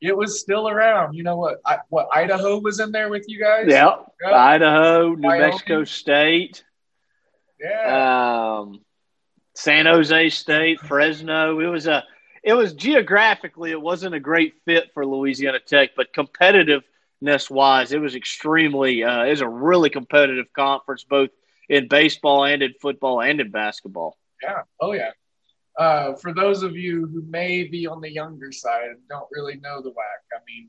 it 0.00 0.16
was 0.16 0.40
still 0.40 0.68
around. 0.68 1.14
You 1.14 1.22
know 1.22 1.36
what? 1.36 1.60
I, 1.64 1.78
what 1.88 2.08
Idaho 2.12 2.58
was 2.58 2.78
in 2.80 2.92
there 2.92 3.08
with 3.08 3.24
you 3.26 3.40
guys? 3.40 3.66
Yeah, 3.68 3.96
Idaho, 4.24 5.14
New 5.14 5.26
Wyoming. 5.26 5.50
Mexico 5.50 5.84
State. 5.84 6.62
Yeah. 7.60 8.58
Um, 8.58 8.80
San 9.54 9.86
Jose 9.86 10.28
State, 10.30 10.80
Fresno. 10.80 11.60
It 11.60 11.66
was 11.66 11.86
a 11.86 12.04
it 12.44 12.52
was 12.52 12.74
geographically 12.74 13.70
it 13.70 13.80
wasn't 13.80 14.14
a 14.14 14.20
great 14.20 14.54
fit 14.66 14.90
for 14.92 15.06
Louisiana 15.06 15.58
Tech, 15.58 15.90
but 15.96 16.12
competitiveness 16.12 17.50
wise, 17.50 17.92
it 17.92 18.00
was 18.00 18.14
extremely 18.14 19.02
uh, 19.02 19.24
it 19.24 19.30
was 19.30 19.40
a 19.40 19.48
really 19.48 19.90
competitive 19.90 20.46
conference 20.54 21.04
both 21.04 21.30
in 21.68 21.88
baseball 21.88 22.44
and 22.44 22.62
in 22.62 22.74
football 22.80 23.22
and 23.22 23.40
in 23.40 23.50
basketball. 23.50 24.18
Yeah. 24.42 24.62
Oh 24.80 24.92
yeah. 24.92 25.10
Uh, 25.78 26.14
for 26.14 26.32
those 26.32 26.62
of 26.62 26.76
you 26.76 27.06
who 27.06 27.22
may 27.22 27.64
be 27.64 27.86
on 27.86 28.00
the 28.00 28.12
younger 28.12 28.52
side 28.52 28.90
and 28.90 29.00
don't 29.08 29.26
really 29.32 29.56
know 29.56 29.82
the 29.82 29.90
WAC, 29.90 30.22
I 30.32 30.38
mean, 30.46 30.68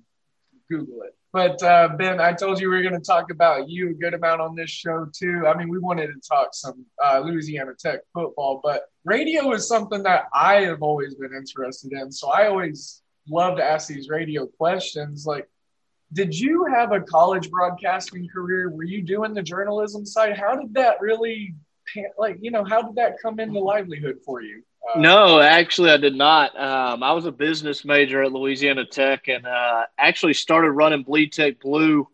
Google 0.69 1.01
it. 1.03 1.15
But 1.33 1.61
uh, 1.63 1.89
Ben, 1.97 2.21
I 2.21 2.31
told 2.31 2.61
you 2.61 2.69
we 2.69 2.77
were 2.77 2.81
going 2.81 2.93
to 2.93 3.05
talk 3.05 3.29
about 3.29 3.69
you 3.69 3.89
a 3.89 3.93
good 3.93 4.13
amount 4.13 4.39
on 4.39 4.55
this 4.55 4.69
show 4.69 5.05
too. 5.13 5.45
I 5.45 5.57
mean, 5.57 5.67
we 5.67 5.79
wanted 5.79 6.07
to 6.07 6.21
talk 6.27 6.49
some 6.53 6.85
uh, 7.05 7.19
Louisiana 7.19 7.73
Tech 7.77 7.99
football, 8.13 8.61
but 8.63 8.85
radio 9.03 9.51
is 9.51 9.67
something 9.67 10.03
that 10.03 10.25
I 10.33 10.61
have 10.61 10.81
always 10.81 11.15
been 11.15 11.33
interested 11.35 11.91
in. 11.91 12.11
So 12.11 12.29
I 12.29 12.47
always 12.47 13.01
love 13.29 13.57
to 13.57 13.63
ask 13.63 13.87
these 13.87 14.07
radio 14.07 14.45
questions. 14.45 15.25
Like, 15.25 15.49
did 16.13 16.37
you 16.37 16.65
have 16.73 16.93
a 16.93 17.01
college 17.01 17.49
broadcasting 17.49 18.29
career? 18.33 18.69
Were 18.69 18.83
you 18.83 19.01
doing 19.01 19.33
the 19.33 19.43
journalism 19.43 20.05
side? 20.05 20.37
How 20.37 20.55
did 20.55 20.73
that 20.75 21.01
really, 21.01 21.53
like, 22.17 22.37
you 22.41 22.51
know, 22.51 22.63
how 22.63 22.81
did 22.81 22.95
that 22.95 23.21
come 23.21 23.39
into 23.39 23.59
livelihood 23.59 24.19
for 24.25 24.41
you? 24.41 24.63
Uh, 24.93 24.99
no, 24.99 25.39
actually, 25.39 25.89
I 25.89 25.97
did 25.97 26.15
not. 26.15 26.57
Um, 26.59 27.01
I 27.03 27.13
was 27.13 27.25
a 27.25 27.31
business 27.31 27.85
major 27.85 28.23
at 28.23 28.31
Louisiana 28.31 28.85
Tech 28.85 29.27
and 29.27 29.45
uh, 29.45 29.85
actually 29.97 30.33
started 30.33 30.71
running 30.71 31.03
Bleed 31.03 31.33
Tech 31.33 31.59
Blue 31.59 32.07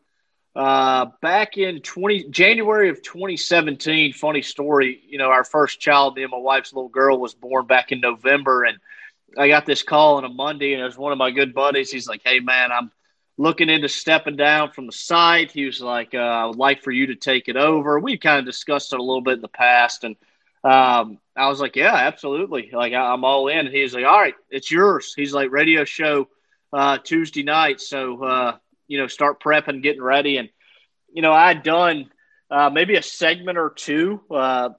uh, 0.55 1.07
back 1.21 1.57
in 1.57 1.81
20 1.81 2.29
January 2.29 2.89
of 2.89 3.01
2017. 3.01 4.13
Funny 4.13 4.41
story, 4.41 5.01
you 5.07 5.17
know, 5.17 5.29
our 5.29 5.43
first 5.43 5.79
child, 5.79 6.15
me 6.15 6.23
and 6.23 6.31
my 6.31 6.37
wife's 6.37 6.73
little 6.73 6.89
girl, 6.89 7.19
was 7.19 7.33
born 7.33 7.67
back 7.67 7.91
in 7.91 7.99
November, 7.99 8.63
and 8.63 8.77
I 9.37 9.47
got 9.47 9.65
this 9.65 9.83
call 9.83 10.17
on 10.17 10.25
a 10.25 10.29
Monday, 10.29 10.73
and 10.73 10.81
it 10.81 10.85
was 10.85 10.97
one 10.97 11.11
of 11.11 11.17
my 11.17 11.31
good 11.31 11.53
buddies. 11.53 11.91
He's 11.91 12.07
like, 12.07 12.21
"Hey, 12.23 12.39
man, 12.39 12.71
I'm 12.71 12.91
looking 13.37 13.69
into 13.69 13.89
stepping 13.89 14.35
down 14.37 14.71
from 14.71 14.87
the 14.87 14.91
site." 14.91 15.51
He 15.51 15.65
was 15.65 15.81
like, 15.81 16.13
uh, 16.13 16.17
"I 16.17 16.45
would 16.45 16.57
like 16.57 16.83
for 16.83 16.91
you 16.91 17.07
to 17.07 17.15
take 17.15 17.47
it 17.49 17.57
over." 17.57 17.99
We 17.99 18.17
kind 18.17 18.39
of 18.39 18.45
discussed 18.45 18.93
it 18.93 18.99
a 18.99 19.03
little 19.03 19.21
bit 19.21 19.35
in 19.35 19.41
the 19.41 19.47
past, 19.47 20.03
and 20.03 20.15
um, 20.63 21.17
I 21.35 21.47
was 21.47 21.59
like, 21.59 21.75
yeah, 21.75 21.95
absolutely. 21.95 22.69
Like 22.73 22.93
I, 22.93 23.13
am 23.13 23.23
all 23.23 23.47
in. 23.47 23.59
And 23.59 23.69
he's 23.75 23.93
like, 23.93 24.05
all 24.05 24.19
right, 24.19 24.35
it's 24.49 24.69
yours. 24.69 25.13
He's 25.15 25.33
like, 25.33 25.51
radio 25.51 25.85
show 25.85 26.27
uh, 26.73 26.97
Tuesday 26.97 27.43
night. 27.43 27.81
So, 27.81 28.23
uh, 28.23 28.57
you 28.87 28.97
know, 28.97 29.07
start 29.07 29.41
prepping, 29.41 29.81
getting 29.81 30.01
ready. 30.01 30.37
And, 30.37 30.49
you 31.11 31.21
know, 31.21 31.33
I'd 31.33 31.63
done 31.63 32.09
uh, 32.49 32.69
maybe 32.69 32.95
a 32.95 33.01
segment 33.01 33.57
or 33.57 33.71
two, 33.75 34.21
uh, 34.29 34.69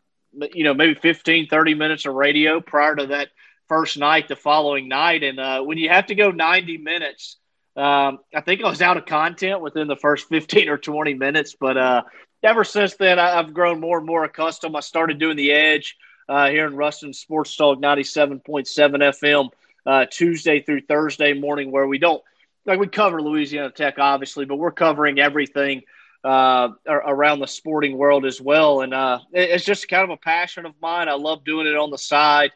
you 0.55 0.65
know, 0.65 0.75
maybe 0.75 0.95
15, 0.95 1.49
30 1.49 1.75
minutes 1.75 2.07
of 2.07 2.15
radio 2.15 2.61
prior 2.61 2.95
to 2.95 3.07
that 3.09 3.29
first 3.69 3.99
night, 3.99 4.29
the 4.29 4.37
following 4.37 4.89
night. 4.89 5.23
And 5.23 5.41
uh, 5.41 5.63
when 5.63 5.79
you 5.79 5.89
have 5.89 6.07
to 6.07 6.15
go 6.15 6.31
90 6.31 6.79
minutes, 6.79 7.39
um, 7.75 8.19
I 8.35 8.43
think 8.43 8.63
I 8.63 8.69
was 8.69 8.83
out 8.83 8.99
of 8.99 9.07
content 9.07 9.63
within 9.63 9.89
the 9.89 9.97
first 9.97 10.29
15 10.29 10.69
or 10.69 10.77
20 10.77 11.15
minutes, 11.15 11.57
but 11.59 11.79
uh, 11.79 12.03
ever 12.43 12.65
since 12.65 12.95
then, 12.95 13.19
I, 13.19 13.37
have 13.37 13.55
grown 13.55 13.81
more 13.81 13.99
and 13.99 14.07
more 14.07 14.25
accustomed. 14.25 14.77
I 14.77 14.81
started 14.81 15.19
doing 15.19 15.37
the 15.37 15.53
edge 15.53 15.97
uh, 16.29 16.49
here 16.49 16.67
in 16.67 16.77
Ruston 16.77 17.13
Sports 17.13 17.57
Talk 17.57 17.81
97.7 17.81 18.43
FM 18.45 19.51
uh, 19.87 20.07
Tuesday 20.11 20.61
through 20.61 20.83
Thursday 20.83 21.33
morning, 21.33 21.71
where 21.71 21.87
we 21.87 21.99
don't 21.99 22.23
like 22.65 22.79
we 22.79 22.87
cover 22.87 23.21
Louisiana 23.21 23.71
Tech, 23.71 23.99
obviously, 23.99 24.45
but 24.45 24.57
we're 24.57 24.71
covering 24.71 25.19
everything 25.19 25.83
uh, 26.25 26.69
around 26.87 27.41
the 27.41 27.47
sporting 27.47 27.99
world 27.99 28.25
as 28.25 28.41
well. 28.41 28.83
And 28.83 28.95
uh, 28.95 29.19
it's 29.33 29.65
just 29.65 29.89
kind 29.89 30.05
of 30.05 30.11
a 30.11 30.17
passion 30.17 30.67
of 30.67 30.75
mine. 30.81 31.09
I 31.09 31.15
love 31.15 31.45
doing 31.45 31.67
it 31.67 31.77
on 31.77 31.91
the 31.91 31.99
side 31.99 32.53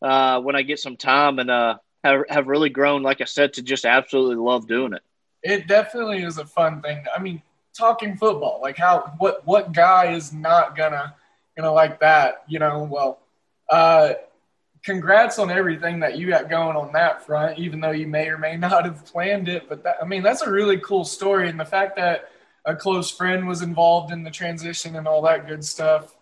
uh, 0.00 0.40
when 0.40 0.54
I 0.54 0.62
get 0.62 0.78
some 0.78 0.96
time, 0.96 1.38
and 1.40 1.50
uh, 1.50 1.78
have, 2.04 2.22
have 2.28 2.46
really 2.46 2.68
grown, 2.68 3.02
like 3.02 3.20
I 3.20 3.24
said, 3.24 3.54
to 3.54 3.62
just 3.62 3.84
absolutely 3.84 4.36
love 4.36 4.68
doing 4.68 4.92
it. 4.92 5.02
It 5.42 5.66
definitely 5.66 6.22
is 6.22 6.38
a 6.38 6.44
fun 6.44 6.80
thing. 6.82 7.04
I 7.14 7.20
mean, 7.20 7.42
talking 7.78 8.16
football. 8.16 8.58
Like 8.60 8.76
how 8.76 9.12
what 9.18 9.46
what 9.46 9.72
guy 9.72 10.12
is 10.12 10.32
not 10.32 10.76
gonna 10.76 11.14
gonna 11.56 11.72
like 11.72 12.00
that? 12.00 12.44
You 12.48 12.58
know, 12.58 12.82
well, 12.90 13.20
uh, 13.70 14.14
congrats 14.82 15.38
on 15.38 15.50
everything 15.50 16.00
that 16.00 16.18
you 16.18 16.28
got 16.28 16.50
going 16.50 16.76
on 16.76 16.92
that 16.92 17.24
front. 17.24 17.58
Even 17.58 17.80
though 17.80 17.92
you 17.92 18.06
may 18.06 18.28
or 18.28 18.38
may 18.38 18.56
not 18.56 18.84
have 18.84 19.06
planned 19.06 19.48
it, 19.48 19.68
but 19.68 19.84
that, 19.84 19.96
I 20.02 20.04
mean 20.04 20.22
that's 20.22 20.42
a 20.42 20.50
really 20.50 20.78
cool 20.78 21.04
story, 21.04 21.48
and 21.48 21.58
the 21.58 21.64
fact 21.64 21.96
that 21.96 22.30
a 22.64 22.74
close 22.76 23.10
friend 23.10 23.48
was 23.48 23.62
involved 23.62 24.12
in 24.12 24.22
the 24.24 24.30
transition 24.30 24.96
and 24.96 25.08
all 25.08 25.22
that 25.22 25.46
good 25.46 25.64
stuff, 25.64 26.16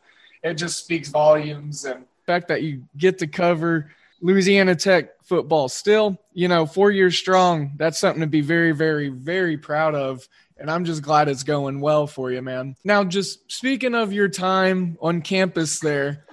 it 0.44 0.54
just 0.54 0.78
speaks 0.78 1.08
volumes. 1.08 1.84
And 1.84 2.02
the 2.02 2.24
fact 2.32 2.48
that 2.48 2.62
you 2.62 2.84
get 2.96 3.18
to 3.18 3.26
cover 3.26 3.90
Louisiana 4.20 4.74
Tech 4.76 5.22
football 5.24 5.68
still, 5.68 6.18
you 6.32 6.48
know, 6.48 6.66
four 6.66 6.90
years 6.90 7.18
strong. 7.18 7.72
That's 7.76 7.98
something 7.98 8.20
to 8.20 8.26
be 8.26 8.40
very, 8.40 8.72
very, 8.72 9.08
very 9.08 9.56
proud 9.56 9.94
of 9.94 10.28
and 10.58 10.70
I'm 10.70 10.84
just 10.84 11.02
glad 11.02 11.28
it's 11.28 11.42
going 11.42 11.80
well 11.80 12.06
for 12.06 12.30
you, 12.30 12.42
man. 12.42 12.76
Now, 12.84 13.04
just 13.04 13.50
speaking 13.50 13.94
of 13.94 14.12
your 14.12 14.28
time 14.28 14.96
on 15.00 15.22
campus 15.22 15.80
there, 15.80 16.24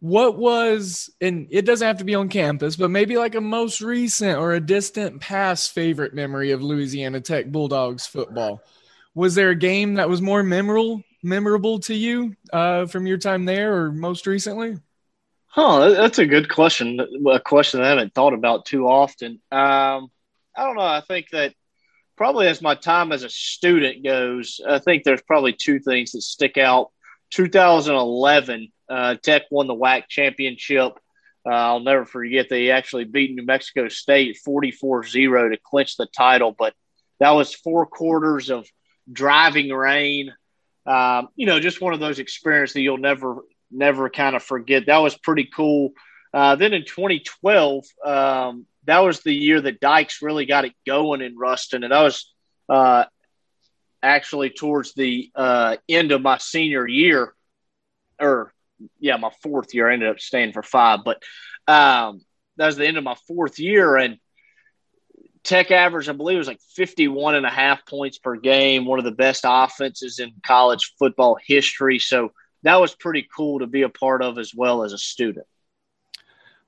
what 0.00 0.38
was, 0.38 1.10
and 1.20 1.48
it 1.50 1.64
doesn't 1.64 1.86
have 1.86 1.98
to 1.98 2.04
be 2.04 2.14
on 2.14 2.28
campus, 2.28 2.76
but 2.76 2.90
maybe 2.90 3.16
like 3.16 3.34
a 3.34 3.40
most 3.40 3.80
recent 3.80 4.38
or 4.38 4.52
a 4.52 4.60
distant 4.60 5.20
past 5.20 5.72
favorite 5.72 6.14
memory 6.14 6.52
of 6.52 6.62
Louisiana 6.62 7.20
Tech 7.20 7.46
Bulldogs 7.46 8.06
football? 8.06 8.62
Was 9.14 9.34
there 9.34 9.50
a 9.50 9.56
game 9.56 9.94
that 9.94 10.08
was 10.08 10.22
more 10.22 10.42
memorable 10.42 11.02
memorable 11.22 11.80
to 11.80 11.94
you 11.94 12.34
uh, 12.52 12.86
from 12.86 13.06
your 13.06 13.18
time 13.18 13.44
there 13.44 13.76
or 13.76 13.92
most 13.92 14.26
recently? 14.26 14.76
Huh, 15.46 15.90
that's 15.90 16.18
a 16.18 16.26
good 16.26 16.48
question. 16.48 17.00
A 17.28 17.40
question 17.40 17.80
I 17.80 17.88
haven't 17.88 18.14
thought 18.14 18.34
about 18.34 18.66
too 18.66 18.86
often. 18.86 19.40
Um, 19.50 20.10
I 20.54 20.64
don't 20.64 20.76
know. 20.76 20.82
I 20.82 21.02
think 21.06 21.30
that 21.30 21.54
probably 22.18 22.48
as 22.48 22.60
my 22.60 22.74
time 22.74 23.12
as 23.12 23.22
a 23.22 23.30
student 23.30 24.04
goes, 24.04 24.60
I 24.68 24.80
think 24.80 25.04
there's 25.04 25.22
probably 25.22 25.52
two 25.52 25.78
things 25.78 26.12
that 26.12 26.22
stick 26.22 26.58
out. 26.58 26.90
2011, 27.30 28.72
uh, 28.90 29.14
Tech 29.22 29.42
won 29.50 29.68
the 29.68 29.74
WAC 29.74 30.08
championship. 30.08 30.98
Uh, 31.46 31.54
I'll 31.54 31.80
never 31.80 32.04
forget 32.04 32.48
they 32.50 32.72
actually 32.72 33.04
beat 33.04 33.34
New 33.34 33.44
Mexico 33.44 33.88
State 33.88 34.36
44 34.44 35.04
0 35.04 35.48
to 35.50 35.56
clinch 35.62 35.96
the 35.96 36.06
title. 36.06 36.54
But 36.58 36.74
that 37.20 37.30
was 37.30 37.54
four 37.54 37.86
quarters 37.86 38.50
of 38.50 38.66
driving 39.10 39.70
rain. 39.70 40.34
Um, 40.86 41.28
you 41.36 41.46
know, 41.46 41.60
just 41.60 41.80
one 41.80 41.94
of 41.94 42.00
those 42.00 42.18
experiences 42.18 42.74
that 42.74 42.80
you'll 42.80 42.98
never, 42.98 43.44
never 43.70 44.10
kind 44.10 44.34
of 44.34 44.42
forget. 44.42 44.86
That 44.86 44.98
was 44.98 45.16
pretty 45.16 45.48
cool. 45.54 45.92
Uh, 46.32 46.56
then 46.56 46.74
in 46.74 46.84
2012, 46.84 47.84
um, 48.04 48.66
that 48.84 49.00
was 49.00 49.20
the 49.20 49.34
year 49.34 49.60
that 49.60 49.80
Dykes 49.80 50.22
really 50.22 50.46
got 50.46 50.64
it 50.64 50.72
going 50.86 51.20
in 51.20 51.36
Ruston, 51.36 51.84
and 51.84 51.92
that 51.92 52.02
was 52.02 52.32
uh, 52.68 53.04
actually 54.02 54.50
towards 54.50 54.94
the 54.94 55.30
uh, 55.34 55.76
end 55.88 56.12
of 56.12 56.22
my 56.22 56.38
senior 56.38 56.86
year, 56.86 57.34
or 58.20 58.52
yeah, 58.98 59.16
my 59.16 59.30
fourth 59.42 59.74
year. 59.74 59.90
I 59.90 59.94
ended 59.94 60.10
up 60.10 60.20
staying 60.20 60.52
for 60.52 60.62
five, 60.62 61.00
but 61.04 61.22
um, 61.66 62.20
that 62.56 62.66
was 62.66 62.76
the 62.76 62.86
end 62.86 62.98
of 62.98 63.04
my 63.04 63.16
fourth 63.26 63.58
year, 63.58 63.96
and 63.96 64.18
Tech 65.44 65.70
average, 65.70 66.08
I 66.08 66.12
believe, 66.12 66.38
was 66.38 66.46
like 66.46 66.60
51 66.74 67.34
and 67.34 67.46
a 67.46 67.50
half 67.50 67.86
points 67.86 68.18
per 68.18 68.36
game, 68.36 68.84
one 68.84 68.98
of 68.98 69.04
the 69.04 69.12
best 69.12 69.44
offenses 69.46 70.18
in 70.18 70.32
college 70.44 70.92
football 70.98 71.38
history. 71.42 71.98
So 71.98 72.32
that 72.64 72.80
was 72.80 72.94
pretty 72.94 73.26
cool 73.34 73.60
to 73.60 73.66
be 73.66 73.82
a 73.82 73.88
part 73.88 74.22
of 74.22 74.38
as 74.38 74.52
well 74.54 74.82
as 74.82 74.92
a 74.92 74.98
student. 74.98 75.46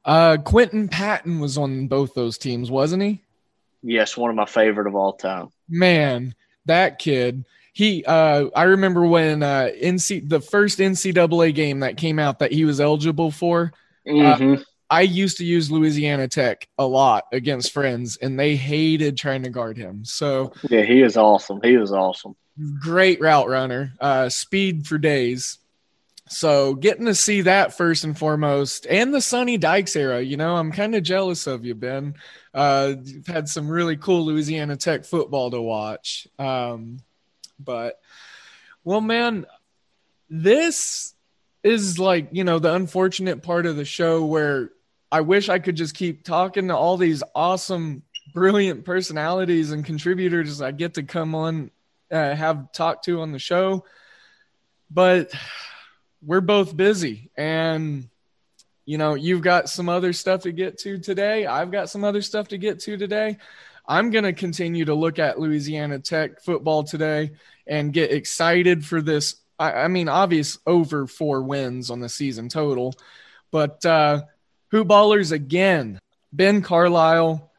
Uh, 0.04 0.38
Quinton 0.38 0.88
Patton 0.88 1.40
was 1.40 1.58
on 1.58 1.88
both 1.88 2.14
those 2.14 2.38
teams, 2.38 2.70
wasn't 2.70 3.02
he? 3.02 3.22
Yes, 3.82 4.16
one 4.16 4.30
of 4.30 4.36
my 4.36 4.46
favorite 4.46 4.86
of 4.86 4.94
all 4.94 5.14
time. 5.14 5.50
Man, 5.68 6.34
that 6.66 6.98
kid. 6.98 7.44
He, 7.72 8.04
uh, 8.04 8.46
I 8.54 8.64
remember 8.64 9.06
when 9.06 9.42
uh, 9.42 9.70
NC 9.82 10.28
the 10.28 10.40
first 10.40 10.78
NCAA 10.78 11.54
game 11.54 11.80
that 11.80 11.96
came 11.96 12.18
out 12.18 12.40
that 12.40 12.52
he 12.52 12.64
was 12.64 12.80
eligible 12.80 13.30
for. 13.30 13.72
Uh, 14.06 14.10
mm-hmm. 14.10 14.54
Uh, 14.54 14.64
I 14.90 15.02
used 15.02 15.36
to 15.36 15.44
use 15.44 15.70
Louisiana 15.70 16.26
Tech 16.26 16.68
a 16.76 16.84
lot 16.84 17.24
against 17.32 17.72
friends, 17.72 18.16
and 18.16 18.38
they 18.38 18.56
hated 18.56 19.16
trying 19.16 19.44
to 19.44 19.50
guard 19.50 19.76
him. 19.76 20.04
So 20.04 20.52
yeah, 20.68 20.82
he 20.82 21.00
is 21.02 21.16
awesome. 21.16 21.60
He 21.62 21.76
was 21.76 21.92
awesome. 21.92 22.34
Great 22.80 23.20
route 23.20 23.48
runner, 23.48 23.92
uh, 24.00 24.28
speed 24.28 24.86
for 24.86 24.98
days. 24.98 25.59
So 26.32 26.74
getting 26.74 27.06
to 27.06 27.14
see 27.14 27.40
that 27.42 27.76
first 27.76 28.04
and 28.04 28.16
foremost, 28.16 28.86
and 28.88 29.12
the 29.12 29.20
Sonny 29.20 29.58
Dykes 29.58 29.96
era, 29.96 30.20
you 30.20 30.36
know, 30.36 30.56
I'm 30.56 30.70
kind 30.70 30.94
of 30.94 31.02
jealous 31.02 31.48
of 31.48 31.64
you, 31.64 31.74
Ben. 31.74 32.14
Uh, 32.54 32.94
you've 33.02 33.26
had 33.26 33.48
some 33.48 33.68
really 33.68 33.96
cool 33.96 34.24
Louisiana 34.24 34.76
Tech 34.76 35.04
football 35.04 35.50
to 35.50 35.60
watch. 35.60 36.28
Um, 36.38 36.98
but, 37.58 37.98
well, 38.84 39.00
man, 39.00 39.44
this 40.28 41.14
is 41.64 41.98
like 41.98 42.28
you 42.30 42.44
know 42.44 42.58
the 42.58 42.72
unfortunate 42.74 43.42
part 43.42 43.66
of 43.66 43.76
the 43.76 43.84
show 43.84 44.24
where 44.24 44.70
I 45.12 45.22
wish 45.22 45.48
I 45.48 45.58
could 45.58 45.74
just 45.74 45.96
keep 45.96 46.24
talking 46.24 46.68
to 46.68 46.76
all 46.76 46.96
these 46.96 47.24
awesome, 47.34 48.04
brilliant 48.32 48.84
personalities 48.84 49.72
and 49.72 49.84
contributors 49.84 50.62
I 50.62 50.70
get 50.70 50.94
to 50.94 51.02
come 51.02 51.34
on, 51.34 51.72
uh, 52.12 52.36
have 52.36 52.70
talked 52.70 53.06
to 53.06 53.20
on 53.20 53.32
the 53.32 53.40
show. 53.40 53.84
But 54.92 55.32
we're 56.22 56.40
both 56.40 56.76
busy 56.76 57.30
and 57.36 58.08
you 58.90 58.98
know, 58.98 59.14
you've 59.14 59.42
got 59.42 59.68
some 59.68 59.88
other 59.88 60.12
stuff 60.12 60.42
to 60.42 60.50
get 60.50 60.78
to 60.78 60.98
today. 60.98 61.46
I've 61.46 61.70
got 61.70 61.90
some 61.90 62.02
other 62.02 62.22
stuff 62.22 62.48
to 62.48 62.58
get 62.58 62.80
to 62.80 62.96
today. 62.96 63.36
I'm 63.86 64.10
going 64.10 64.24
to 64.24 64.32
continue 64.32 64.84
to 64.86 64.94
look 64.94 65.20
at 65.20 65.38
Louisiana 65.38 66.00
Tech 66.00 66.42
football 66.42 66.82
today 66.82 67.32
and 67.68 67.92
get 67.92 68.10
excited 68.10 68.84
for 68.84 69.00
this. 69.00 69.36
I, 69.60 69.72
I 69.72 69.88
mean, 69.88 70.08
obvious 70.08 70.58
over 70.66 71.06
four 71.06 71.42
wins 71.42 71.90
on 71.90 72.00
the 72.00 72.08
season 72.08 72.48
total, 72.48 72.94
but 73.52 73.84
uh, 73.86 74.22
who 74.72 74.84
ballers 74.84 75.30
again? 75.30 76.00
Ben 76.32 76.62
Carlisle. 76.62 77.50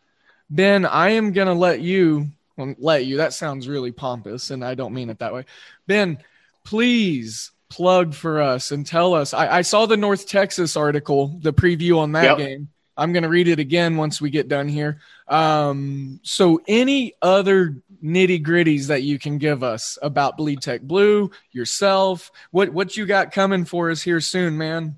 Ben, 0.49 0.85
I 0.85 1.11
am 1.11 1.31
going 1.31 1.47
to 1.47 1.53
let 1.53 1.79
you, 1.79 2.27
well, 2.57 2.75
let 2.77 3.05
you, 3.05 3.17
that 3.17 3.33
sounds 3.33 3.69
really 3.69 3.93
pompous, 3.93 4.51
and 4.51 4.65
I 4.65 4.75
don't 4.75 4.93
mean 4.93 5.09
it 5.09 5.19
that 5.19 5.33
way. 5.33 5.45
Ben, 5.87 6.17
please 6.65 7.51
plug 7.71 8.13
for 8.13 8.41
us 8.41 8.71
and 8.71 8.85
tell 8.85 9.13
us. 9.13 9.33
I, 9.33 9.57
I 9.57 9.61
saw 9.61 9.85
the 9.85 9.97
North 9.97 10.27
Texas 10.27 10.75
article, 10.75 11.39
the 11.39 11.53
preview 11.53 11.97
on 11.97 12.11
that 12.11 12.23
yep. 12.23 12.37
game. 12.37 12.69
I'm 12.97 13.13
going 13.13 13.23
to 13.23 13.29
read 13.29 13.47
it 13.47 13.57
again 13.57 13.97
once 13.97 14.21
we 14.21 14.29
get 14.29 14.49
done 14.49 14.67
here. 14.67 14.99
Um, 15.27 16.19
so, 16.23 16.61
any 16.67 17.13
other 17.21 17.77
nitty 18.03 18.45
gritties 18.45 18.87
that 18.87 19.01
you 19.01 19.17
can 19.17 19.37
give 19.37 19.63
us 19.63 19.97
about 20.01 20.37
Bleed 20.37 20.61
Tech 20.61 20.81
Blue, 20.81 21.31
yourself, 21.51 22.31
what 22.51 22.69
what 22.69 22.97
you 22.97 23.05
got 23.05 23.31
coming 23.31 23.63
for 23.63 23.89
us 23.89 24.01
here 24.01 24.19
soon, 24.19 24.57
man? 24.57 24.97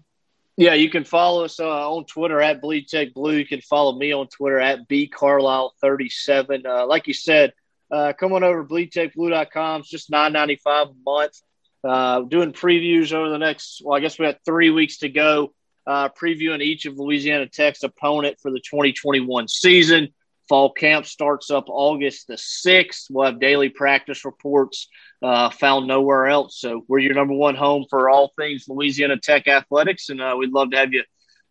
Yeah, 0.57 0.73
you 0.73 0.89
can 0.89 1.03
follow 1.03 1.45
us 1.45 1.59
uh, 1.59 1.89
on 1.89 2.05
Twitter 2.05 2.41
at 2.41 2.61
Bleed 2.61 2.87
Tech 2.87 3.13
Blue. 3.13 3.33
You 3.33 3.45
can 3.45 3.61
follow 3.61 3.93
me 3.97 4.11
on 4.11 4.27
Twitter 4.27 4.59
at 4.59 4.87
B 4.87 5.07
Carlisle 5.07 5.73
37. 5.79 6.65
Uh, 6.65 6.85
like 6.85 7.07
you 7.07 7.13
said, 7.13 7.53
uh, 7.91 8.11
come 8.13 8.33
on 8.33 8.43
over 8.43 8.63
to 8.63 8.67
bleedtechblue.com. 8.67 9.81
It's 9.81 9.89
just 9.89 10.09
nine 10.09 10.33
ninety 10.33 10.55
five 10.55 10.87
a 10.87 10.93
month. 11.05 11.41
Uh, 11.83 12.21
doing 12.21 12.53
previews 12.53 13.13
over 13.13 13.29
the 13.29 13.37
next, 13.37 13.81
well, 13.83 13.97
I 13.97 13.99
guess 13.99 14.17
we 14.17 14.25
have 14.25 14.37
three 14.45 14.69
weeks 14.69 14.99
to 14.99 15.09
go, 15.09 15.53
uh, 15.85 16.09
previewing 16.09 16.61
each 16.61 16.85
of 16.85 16.97
Louisiana 16.97 17.47
Tech's 17.47 17.83
opponent 17.83 18.37
for 18.41 18.51
the 18.51 18.59
2021 18.59 19.47
season. 19.47 20.09
Fall 20.47 20.71
camp 20.71 21.05
starts 21.05 21.49
up 21.51 21.65
August 21.67 22.27
the 22.27 22.35
6th. 22.35 23.05
We'll 23.09 23.25
have 23.25 23.39
daily 23.39 23.69
practice 23.69 24.25
reports 24.25 24.89
uh, 25.21 25.49
found 25.49 25.87
nowhere 25.87 26.27
else. 26.27 26.59
So 26.59 26.83
we're 26.87 26.99
your 26.99 27.13
number 27.13 27.33
one 27.33 27.55
home 27.55 27.85
for 27.89 28.09
all 28.09 28.33
things 28.37 28.65
Louisiana 28.67 29.17
Tech 29.17 29.47
athletics, 29.47 30.09
and 30.09 30.21
uh, 30.21 30.35
we'd 30.37 30.51
love 30.51 30.71
to 30.71 30.77
have 30.77 30.93
you 30.93 31.03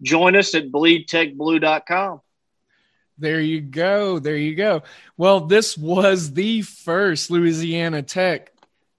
join 0.02 0.36
us 0.36 0.54
at 0.54 0.70
bleedtechblue.com. 0.70 2.20
There 3.18 3.40
you 3.40 3.60
go. 3.60 4.18
There 4.18 4.36
you 4.36 4.54
go. 4.54 4.82
Well, 5.16 5.40
this 5.40 5.78
was 5.78 6.32
the 6.32 6.62
first 6.62 7.30
Louisiana 7.30 8.02
Tech, 8.02 8.51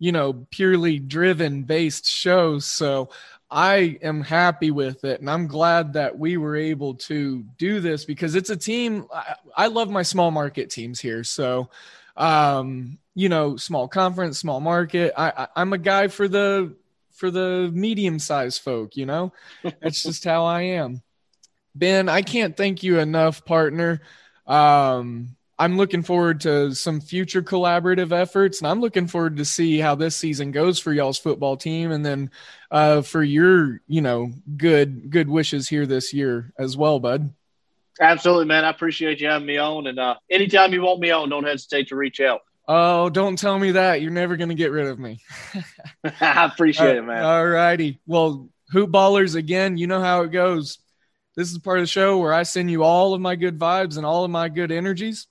you 0.03 0.11
know, 0.11 0.33
purely 0.51 0.99
driven 0.99 1.63
based 1.63 2.05
show. 2.05 2.59
So 2.59 3.07
I 3.49 3.97
am 4.01 4.19
happy 4.19 4.69
with 4.69 5.05
it. 5.05 5.21
And 5.21 5.29
I'm 5.29 5.47
glad 5.47 5.93
that 5.93 6.19
we 6.19 6.35
were 6.35 6.57
able 6.57 6.95
to 6.95 7.41
do 7.57 7.79
this 7.79 8.03
because 8.03 8.35
it's 8.35 8.49
a 8.49 8.57
team. 8.57 9.07
I, 9.15 9.35
I 9.55 9.67
love 9.67 9.89
my 9.89 10.01
small 10.01 10.29
market 10.29 10.69
teams 10.69 10.99
here. 10.99 11.23
So, 11.23 11.69
um, 12.17 12.97
you 13.15 13.29
know, 13.29 13.55
small 13.55 13.87
conference, 13.87 14.39
small 14.39 14.59
market. 14.59 15.13
I, 15.15 15.29
I 15.37 15.47
I'm 15.55 15.71
a 15.71 15.77
guy 15.77 16.09
for 16.09 16.27
the 16.27 16.75
for 17.13 17.31
the 17.31 17.71
medium 17.73 18.19
sized 18.19 18.61
folk, 18.61 18.97
you 18.97 19.05
know, 19.05 19.31
that's 19.81 20.03
just 20.03 20.25
how 20.25 20.43
I 20.43 20.63
am. 20.63 21.01
Ben, 21.75 22.09
I 22.09 22.23
can't 22.23 22.57
thank 22.57 22.83
you 22.83 22.99
enough, 22.99 23.45
partner. 23.45 24.01
Um, 24.47 25.37
I'm 25.63 25.77
looking 25.77 26.03
forward 26.03 26.41
to 26.41 26.75
some 26.75 26.99
future 26.99 27.41
collaborative 27.41 28.11
efforts, 28.11 28.59
and 28.59 28.67
I'm 28.67 28.81
looking 28.81 29.07
forward 29.07 29.37
to 29.37 29.45
see 29.45 29.79
how 29.79 29.95
this 29.95 30.13
season 30.13 30.51
goes 30.51 30.77
for 30.77 30.91
y'all's 30.91 31.17
football 31.17 31.55
team, 31.55 31.89
and 31.91 32.05
then 32.05 32.31
uh, 32.69 33.01
for 33.01 33.23
your, 33.23 33.79
you 33.87 34.01
know, 34.01 34.33
good 34.57 35.09
good 35.09 35.29
wishes 35.29 35.69
here 35.69 35.85
this 35.85 36.11
year 36.11 36.51
as 36.59 36.75
well, 36.75 36.99
bud. 36.99 37.33
Absolutely, 38.01 38.43
man. 38.43 38.65
I 38.65 38.71
appreciate 38.71 39.21
you 39.21 39.29
having 39.29 39.47
me 39.47 39.57
on, 39.57 39.87
and 39.87 39.97
uh, 39.97 40.15
anytime 40.29 40.73
you 40.73 40.81
want 40.81 40.99
me 40.99 41.11
on, 41.11 41.29
don't 41.29 41.45
hesitate 41.45 41.87
to 41.87 41.95
reach 41.95 42.19
out. 42.19 42.41
Oh, 42.67 43.09
don't 43.09 43.39
tell 43.39 43.57
me 43.57 43.71
that. 43.71 44.01
You're 44.01 44.11
never 44.11 44.35
going 44.35 44.49
to 44.49 44.55
get 44.55 44.71
rid 44.71 44.87
of 44.87 44.99
me. 44.99 45.21
I 46.19 46.43
appreciate 46.43 46.97
it, 46.97 47.03
man. 47.03 47.23
All 47.23 47.47
righty. 47.47 48.01
Well, 48.05 48.49
Hoop 48.71 48.91
Ballers, 48.91 49.35
again, 49.35 49.77
you 49.77 49.87
know 49.87 50.01
how 50.01 50.23
it 50.23 50.31
goes. 50.31 50.79
This 51.37 51.53
is 51.53 51.57
part 51.59 51.79
of 51.79 51.83
the 51.83 51.87
show 51.87 52.17
where 52.17 52.33
I 52.33 52.43
send 52.43 52.69
you 52.69 52.83
all 52.83 53.13
of 53.13 53.21
my 53.21 53.37
good 53.37 53.57
vibes 53.57 53.95
and 53.95 54.05
all 54.05 54.25
of 54.25 54.29
my 54.29 54.49
good 54.49 54.69
energies. 54.69 55.25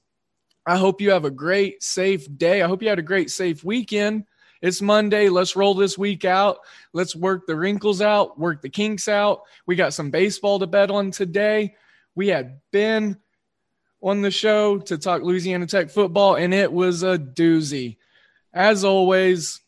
I 0.64 0.76
hope 0.76 1.00
you 1.00 1.10
have 1.10 1.24
a 1.24 1.30
great, 1.30 1.82
safe 1.82 2.26
day. 2.36 2.62
I 2.62 2.68
hope 2.68 2.82
you 2.82 2.88
had 2.88 2.98
a 2.98 3.02
great, 3.02 3.30
safe 3.30 3.64
weekend. 3.64 4.24
It's 4.60 4.80
Monday. 4.80 5.28
Let's 5.28 5.56
roll 5.56 5.74
this 5.74 5.98
week 5.98 6.24
out. 6.24 6.58
Let's 6.92 7.16
work 7.16 7.46
the 7.46 7.56
wrinkles 7.56 8.00
out, 8.00 8.38
work 8.38 8.62
the 8.62 8.68
kinks 8.68 9.08
out. 9.08 9.42
We 9.66 9.74
got 9.74 9.92
some 9.92 10.10
baseball 10.10 10.60
to 10.60 10.68
bet 10.68 10.90
on 10.90 11.10
today. 11.10 11.74
We 12.14 12.28
had 12.28 12.60
Ben 12.70 13.18
on 14.00 14.22
the 14.22 14.30
show 14.30 14.78
to 14.78 14.98
talk 14.98 15.22
Louisiana 15.22 15.66
Tech 15.66 15.90
football, 15.90 16.36
and 16.36 16.54
it 16.54 16.72
was 16.72 17.02
a 17.02 17.18
doozy. 17.18 17.96
As 18.52 18.84
always, 18.84 19.60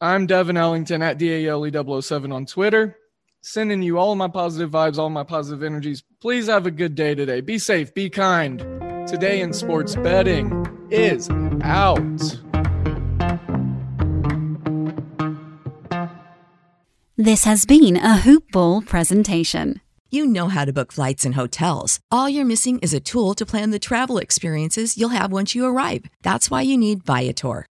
I'm 0.00 0.26
Devin 0.26 0.56
Ellington 0.56 1.02
at 1.02 1.18
DALE007 1.18 2.32
on 2.32 2.46
Twitter, 2.46 2.96
sending 3.42 3.82
you 3.82 3.98
all 3.98 4.14
my 4.14 4.28
positive 4.28 4.70
vibes, 4.70 4.96
all 4.96 5.10
my 5.10 5.24
positive 5.24 5.62
energies. 5.62 6.02
Please 6.20 6.46
have 6.46 6.64
a 6.64 6.70
good 6.70 6.94
day 6.94 7.14
today. 7.14 7.42
Be 7.42 7.58
safe, 7.58 7.92
be 7.92 8.08
kind. 8.08 8.89
Today 9.10 9.40
in 9.40 9.52
sports 9.52 9.96
betting 9.96 10.46
is 10.88 11.28
out. 11.64 11.98
This 17.16 17.42
has 17.42 17.66
been 17.66 17.96
a 17.96 18.18
Hoop 18.18 18.44
Ball 18.52 18.82
presentation. 18.82 19.80
You 20.10 20.26
know 20.26 20.46
how 20.46 20.64
to 20.64 20.72
book 20.72 20.92
flights 20.92 21.24
and 21.24 21.34
hotels. 21.34 21.98
All 22.12 22.28
you're 22.28 22.44
missing 22.44 22.78
is 22.78 22.94
a 22.94 23.00
tool 23.00 23.34
to 23.34 23.44
plan 23.44 23.70
the 23.70 23.80
travel 23.80 24.18
experiences 24.18 24.96
you'll 24.96 25.08
have 25.08 25.32
once 25.32 25.56
you 25.56 25.66
arrive. 25.66 26.04
That's 26.22 26.48
why 26.48 26.62
you 26.62 26.78
need 26.78 27.04
Viator. 27.04 27.66